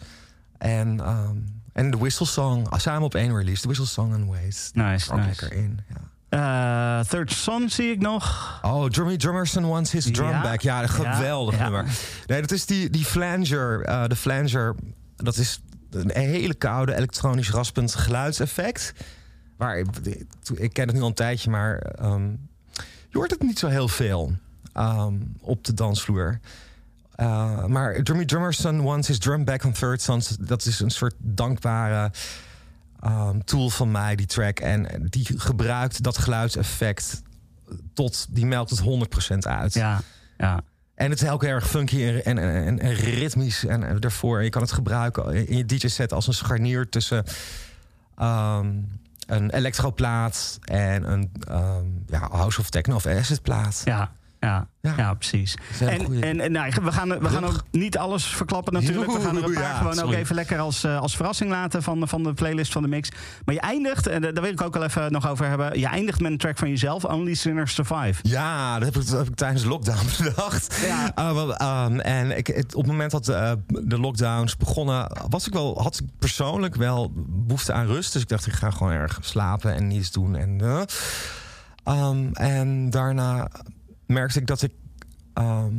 [0.58, 1.36] En, ehm,
[1.74, 3.62] en de Whistle Song, samen op één release.
[3.62, 4.72] De Whistle Song and Wait.
[4.74, 5.30] nice, Ook nice.
[5.42, 5.96] lekker in, ja.
[6.34, 8.60] Eh, Third Son zie ik nog.
[8.62, 10.42] Oh, Drummy Drummerson wants his drum Ja.
[10.42, 10.62] back.
[10.62, 11.86] Ja, een geweldig Ja, nummer.
[12.28, 13.82] Nee, dat is die, die flanger.
[13.82, 14.76] eh, de flanger,
[15.16, 15.62] dat is
[15.92, 18.94] een hele koude, elektronisch raspend geluidseffect.
[19.58, 19.78] Waar,
[20.56, 22.30] ik, ken het nu al een tijdje, maar ehm,
[23.10, 24.32] je hoort het niet zo heel veel
[24.74, 26.40] ehm, op de dansvloer.
[27.16, 30.28] Eh, maar Drummy Drummerson wants his drum back on Third Sons.
[30.40, 32.12] Dat is een soort dankbare
[33.04, 34.60] ehm, tool van mij, die track.
[34.60, 37.22] En die gebruikt dat geluidseffect
[37.94, 39.74] tot, die melkt het 100% uit.
[39.74, 40.02] Ja,
[40.38, 40.62] ja.
[40.96, 43.66] En het is ook heel erg funky en, en, en, en ritmisch.
[43.66, 47.24] En, en daarvoor, je kan het gebruiken in je DJ-set als een scharnier tussen
[48.18, 48.72] ehm,
[49.28, 53.82] een elektroplaat en een ehm, ja, house of techno of acid plaat.
[53.86, 54.12] Ja,
[54.44, 54.94] ja, ja.
[54.98, 55.14] Ja.
[55.14, 55.56] precies.
[55.80, 59.12] En, en, en nou, we gaan, we gaan ook niet alles verklappen natuurlijk.
[59.12, 61.84] We gaan er een paar Ja, gewoon ook even lekker als, eh, als verrassing laten
[61.84, 63.12] van, van de playlist van de mix.
[63.46, 65.80] Maar je eindigt, en daar wil ik ook wel even nog over hebben.
[65.80, 68.20] Je eindigt met een track van jezelf, Only Sinners Survive.
[68.22, 70.80] Ja, dat heb ik, dat heb ik tijdens de lockdown bedacht.
[70.86, 71.12] Ja.
[71.16, 75.54] Ah, ehm, en ik, het, op het moment dat eh, de lockdowns begonnen, was ik
[75.54, 78.14] wel, had ik persoonlijk wel behoefte aan rust.
[78.14, 80.36] Dus ik dacht, ik ga gewoon erg slapen en niets doen.
[80.36, 80.82] En, eh.
[81.84, 83.48] Ehm, en daarna
[84.06, 84.72] merkte ik dat ik
[85.34, 85.74] ehm,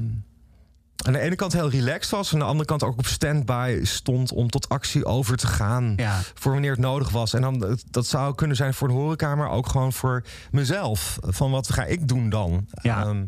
[1.07, 4.33] aan de ene kant heel relaxed was, aan de andere kant ook op standby stond
[4.33, 7.35] om tot actie over te gaan Ja, voor wanneer het nodig was.
[7.35, 11.19] En dan, dat- zou kunnen zijn voor de horeca, maar ook gewoon voor mezelf.
[11.21, 13.03] Van wat ga ik doen dan Ja.
[13.05, 13.27] Ehm,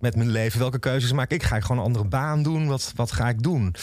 [0.00, 0.58] met mijn leven?
[0.58, 1.42] Welke keuzes maak ik?
[1.42, 2.66] Ga ik gewoon een andere baan doen?
[2.66, 3.74] Wat, wat ga ik doen?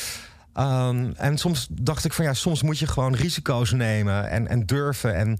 [0.53, 4.65] Ehm, en soms dacht ik van ja, soms moet je gewoon risico's nemen en, en
[4.65, 5.15] durven.
[5.15, 5.37] En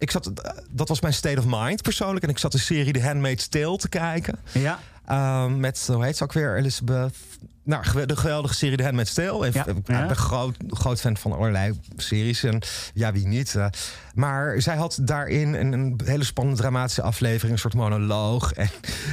[0.00, 0.30] ik zat,
[0.70, 2.24] dat was mijn state of mind persoonlijk.
[2.24, 4.38] En ik zat de serie The Handmaid's Tale te kijken.
[4.52, 6.56] ja, Ehm, met, hoe heet ze ook weer?
[6.56, 7.14] Elizabeth.
[7.62, 9.46] Nou, de geweldige serie The Handmaid's Tale.
[9.46, 10.06] Ik Ja, ik ja.
[10.06, 12.42] ben groot, groot fan van allerlei series.
[12.44, 12.62] En
[12.94, 13.54] ja, wie niet?
[13.54, 13.66] eh.
[14.14, 17.52] maar zij had daarin een, een hele spannende dramatische aflevering.
[17.52, 18.52] Een soort monoloog.
[18.54, 18.68] En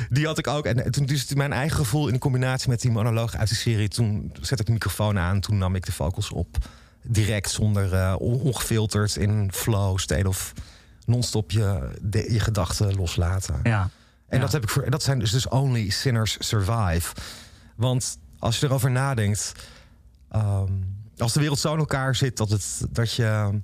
[0.09, 0.65] die had ik ook.
[0.65, 3.87] En toen dus mijn eigen gevoel in combinatie met die monoloog uit de serie.
[3.87, 5.39] Toen zette ik de microfoon aan.
[5.39, 6.57] Toen nam ik de vocals op.
[7.03, 10.53] Direct, zonder eh, on- ongefilterd in flow, state of
[11.07, 13.59] non-stop je, de- je gedachten loslaten.
[13.63, 13.89] ja.
[14.27, 14.43] En Ja.
[14.43, 17.13] dat, heb ik voor, dat zijn dus, dus only sinners survive.
[17.75, 19.51] Want als je erover nadenkt.
[20.31, 20.71] ehm,
[21.17, 23.59] als de wereld zo in elkaar zit dat, het, dat je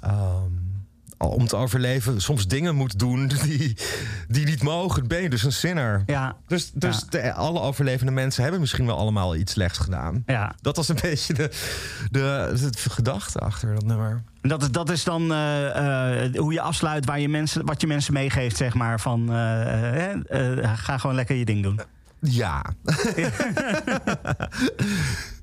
[0.00, 0.50] ehm,
[1.18, 3.76] om te overleven soms dingen moet doen die,
[4.28, 6.02] die niet mogen, ben je dus een sinner.
[6.06, 6.36] Ja.
[6.46, 7.06] Dus, dus Ja.
[7.10, 10.22] de- alle overlevende mensen hebben misschien wel allemaal iets slechts gedaan.
[10.26, 10.54] Ja.
[10.60, 11.50] Dat was een beetje de,
[12.10, 14.22] de, de gedachte achter dat nummer.
[14.48, 17.80] En Dat is, dat is dan eh, eh, hoe je afsluit waar je mensen, wat
[17.80, 19.00] je mensen meegeeft, zeg maar.
[19.00, 21.80] Van eh, ga gewoon lekker je ding doen.
[22.20, 22.64] Ja.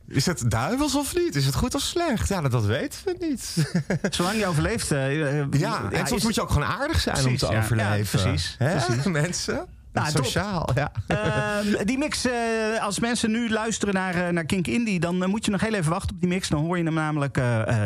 [0.08, 1.36] Is het duivels of niet?
[1.36, 2.28] Is het goed of slecht?
[2.28, 3.74] Ja, dat, dat weten we niet.
[4.16, 4.90] Zolang je overleeft.
[4.90, 7.58] Ja, en soms is- moet je ook gewoon aardig zijn om te ja.
[7.58, 8.20] overleven.
[8.20, 9.04] Ja, precies, precies.
[9.04, 9.66] Mensen?
[9.96, 10.24] Nou, top.
[10.24, 10.92] Sociaal, ja.
[11.08, 12.34] Ehm, die mix, eh,
[12.82, 15.74] als mensen nu luisteren naar, eh, naar Kink Indie, dan eh, moet je nog heel
[15.74, 16.50] even wachten op die mix.
[16.50, 17.38] Dan hoor je hem namelijk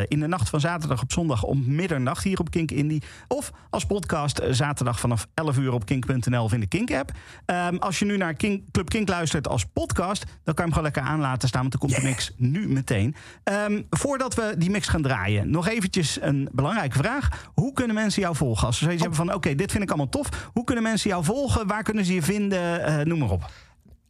[0.08, 3.04] in de nacht van zaterdag op zondag om middernacht hier op Kink Indie.
[3.28, 7.12] Of als podcast zaterdag vanaf 11 uur op kink.nl of in de Kink-app.
[7.46, 10.70] Ehm, als je nu naar Kink, Club Kink luistert als podcast, dan kan je hem
[10.70, 13.16] gewoon lekker aan laten staan, want dan komt de mix nu meteen.
[13.44, 17.50] Ehm, voordat we die mix gaan draaien, nog eventjes een belangrijke vraag.
[17.54, 18.68] Hoe kunnen mensen jou volgen?
[18.68, 20.50] Als ze zoiets hebben van, oké, dit vind ik allemaal tof.
[20.54, 21.68] Hoe kunnen mensen jou volgen?
[21.68, 22.84] Waar kunnen ze je vinden?
[22.84, 23.52] Eh, noem maar op.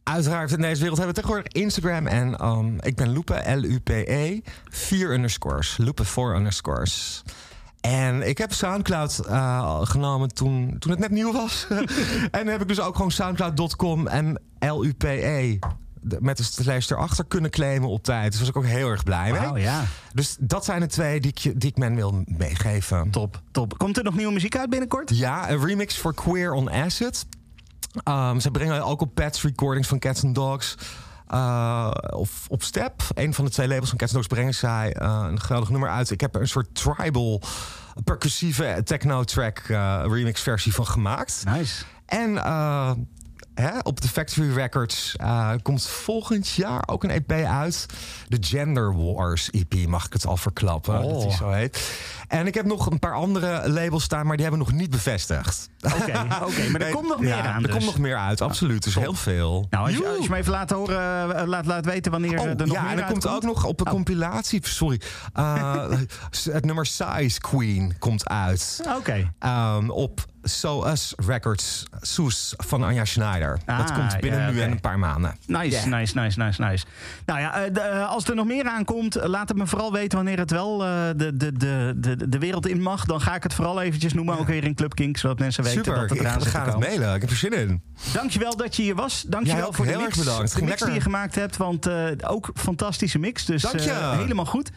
[0.02, 2.06] Uiteraard, in deze wereld hebben we tegenwoordig Instagram.
[2.06, 5.76] En um, ik ben Loepe, L-U-P-E, 4 underscores.
[5.76, 7.22] Loepe 4 underscores.
[7.80, 11.66] En ik heb Soundcloud eh, genomen toen, toen het net nieuw was.
[11.70, 15.58] en dan heb ik dus ook gewoon soundcloud.com en L-U-P-E...
[16.20, 18.30] met de slash erachter kunnen claimen op tijd.
[18.30, 19.62] Dus was ik ook heel erg blij mee.
[19.62, 19.84] Ja.
[20.12, 23.10] Dus dat zijn de twee die ik, die ik men wil meegeven.
[23.10, 23.78] Top, top.
[23.78, 25.16] Komt er nog nieuwe muziek uit binnenkort?
[25.16, 27.26] Ja, een remix voor Queer on Acid.
[28.04, 30.74] Um, ze brengen ook op Pets recordings van Cats and Dogs.
[31.34, 34.96] Uh, of op Step, een van de twee labels van Cats and Dogs, brengen zij
[35.02, 36.10] uh, een geweldig nummer uit.
[36.10, 37.42] Ik heb er een soort tribal,
[38.04, 41.42] percussieve techno-track uh, remix versie van gemaakt.
[41.44, 41.84] Nice.
[42.06, 42.34] En
[43.60, 47.86] hè, op de Factory Records uh, komt volgend jaar ook een EP uit.
[48.28, 51.10] De Gender Wars EP, mag ik het al verklappen, Oh.
[51.12, 51.98] dat die zo heet.
[52.28, 55.70] En ik heb nog een paar andere labels staan, maar die hebben nog niet bevestigd.
[55.80, 55.94] Oké,
[56.48, 57.54] oké, maar er Nee, komt nog meer ja, aan.
[57.56, 57.70] Er dus.
[57.70, 58.82] komt nog meer uit, absoluut.
[58.84, 59.66] Dus heel veel.
[59.70, 60.14] Nou, als je, Joe.
[60.16, 62.82] als je me even laat horen, eh, laat, laat weten wanneer Oh, er nog ja,
[62.82, 63.92] meer en er komt ook nog op een Oh.
[63.92, 65.00] compilatie, sorry,
[65.38, 65.84] uh,
[66.52, 68.82] het nummer Size Queen komt uit.
[68.98, 69.32] Oké.
[69.46, 73.58] Um, op So Us Records, Soes van Anja Schneider.
[73.66, 75.36] dat Ah, komt binnen ja, nu en een paar maanden.
[75.46, 76.84] Nice, nice, nice, nice, nice.
[77.26, 80.16] Nou ja, eh, eh, als er nog meer aankomt, eh, laat het me vooral weten
[80.16, 83.04] wanneer het wel eh, de, de, de, de, de wereld in mag.
[83.04, 85.84] Dan ga ik het vooral eventjes noemen, ook weer in Club Kink, zodat mensen weten
[85.84, 87.14] Super, dat het ik, eraan te gaan het mailen.
[87.14, 87.82] Ik heb er zin in.
[88.12, 89.24] Dankjewel dat je hier was.
[89.28, 90.54] Dankjewel voor de Heel mix, erg bedankt.
[90.54, 90.94] de mix die lekker.
[90.94, 93.44] je gemaakt hebt, want eh, ook fantastische mix.
[93.44, 93.90] Dus Dank je.
[93.90, 94.70] eh, helemaal goed.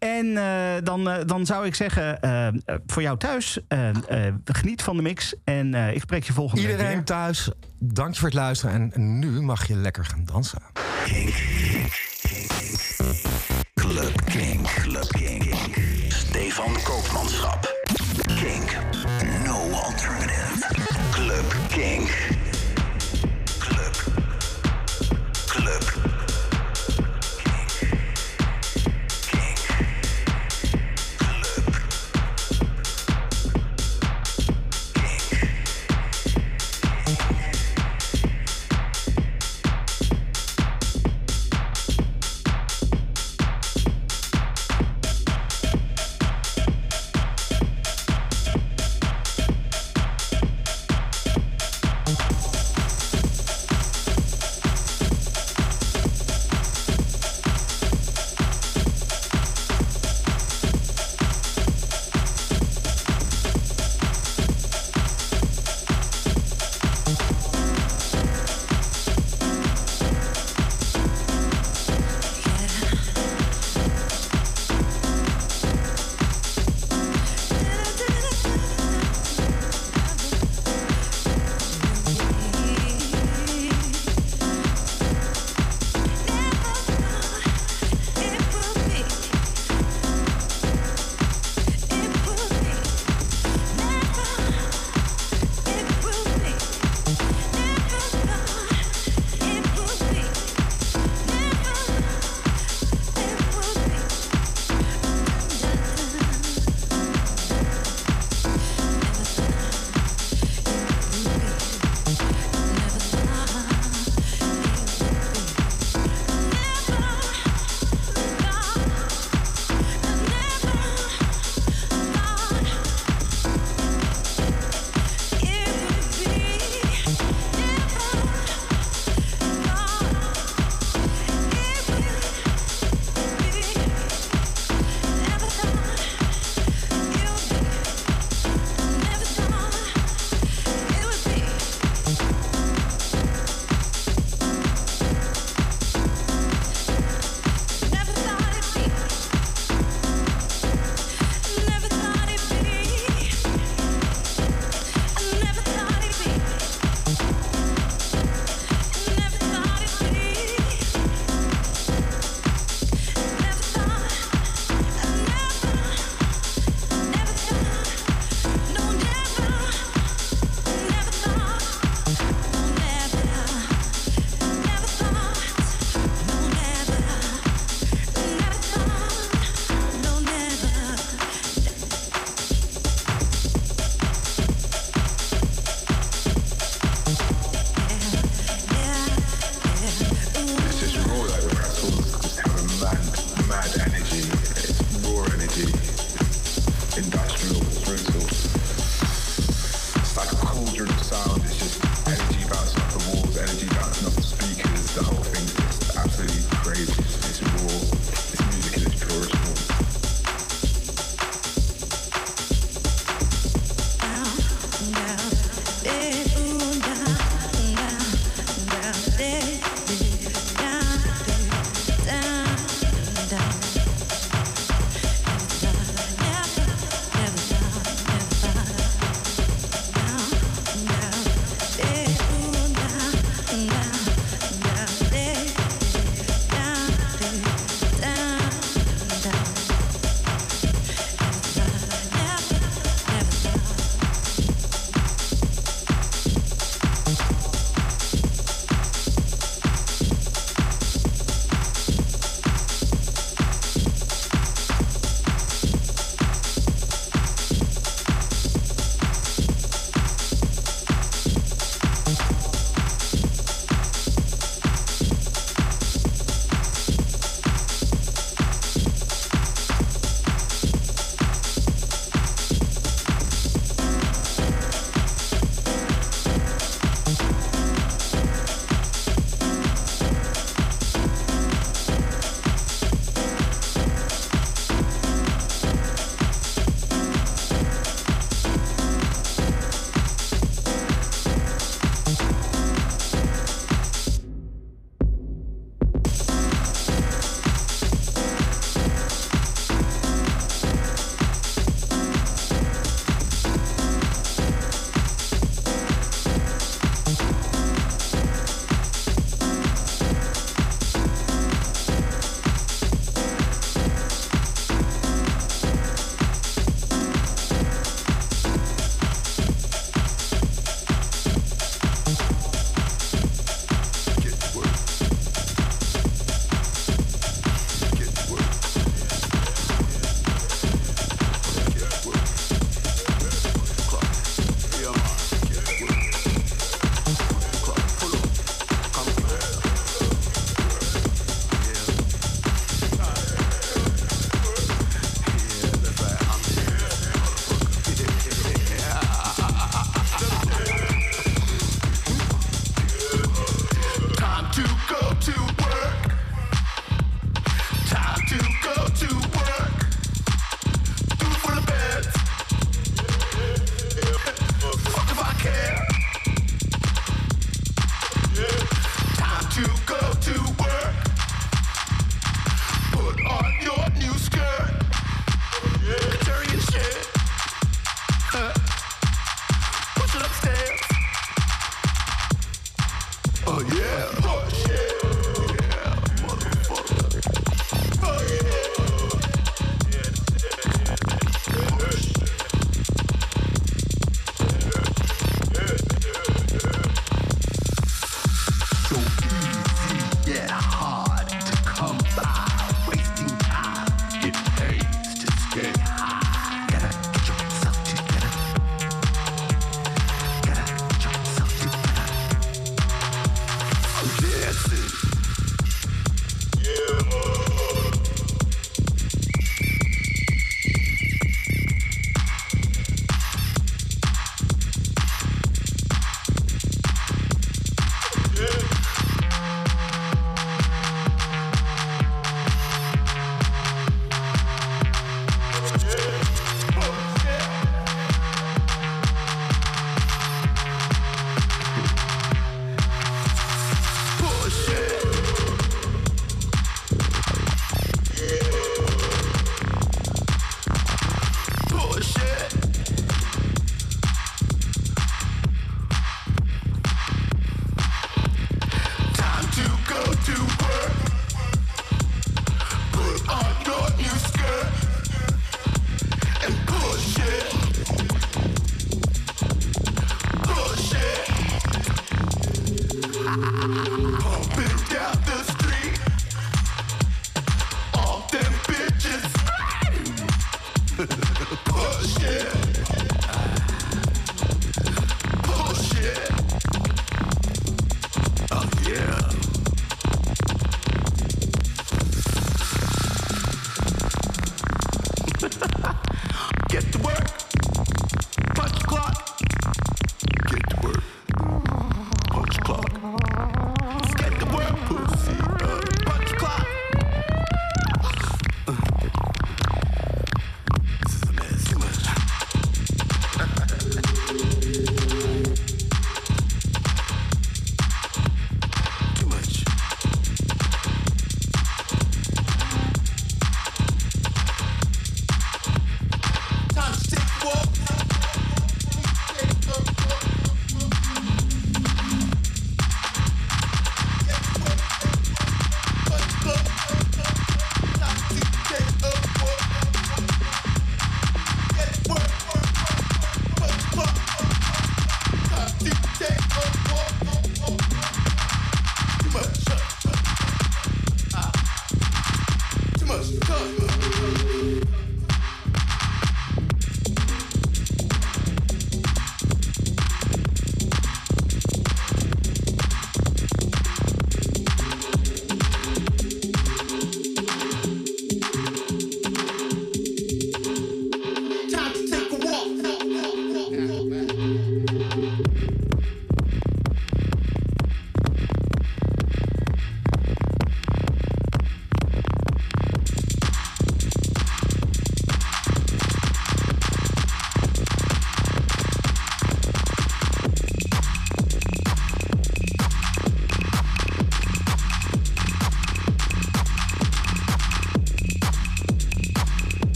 [0.00, 2.54] En eh, dan, eh, dan zou ik zeggen, eh, eh,
[2.86, 3.58] voor jou thuis,
[4.44, 5.34] geniet van de mix.
[5.44, 8.92] En eh, ik spreek je volgende week Iedereen thuis, dank je voor het luisteren.
[8.92, 10.58] En nu mag je lekker gaan dansen.
[13.74, 14.62] Club King.
[14.74, 15.54] Club King.
[16.08, 17.74] Stefan Koopmanschap.
[18.26, 18.70] King.
[19.44, 20.49] No alternative.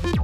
[0.00, 0.20] What?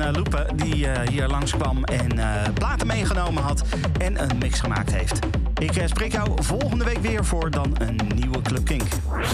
[0.00, 3.64] Eh Loepe, die eh, hier langskwam en eh, platen meegenomen had
[3.98, 5.18] en een mix gemaakt heeft.
[5.58, 8.88] Ik spreek jou volgende week weer voor dan een nieuwe Club Kink.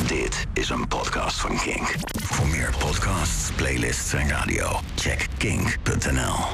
[0.06, 1.94] Dit is een podcast van Kink.
[2.22, 6.53] Voor meer podcasts, playlists en radio, check kink.nl.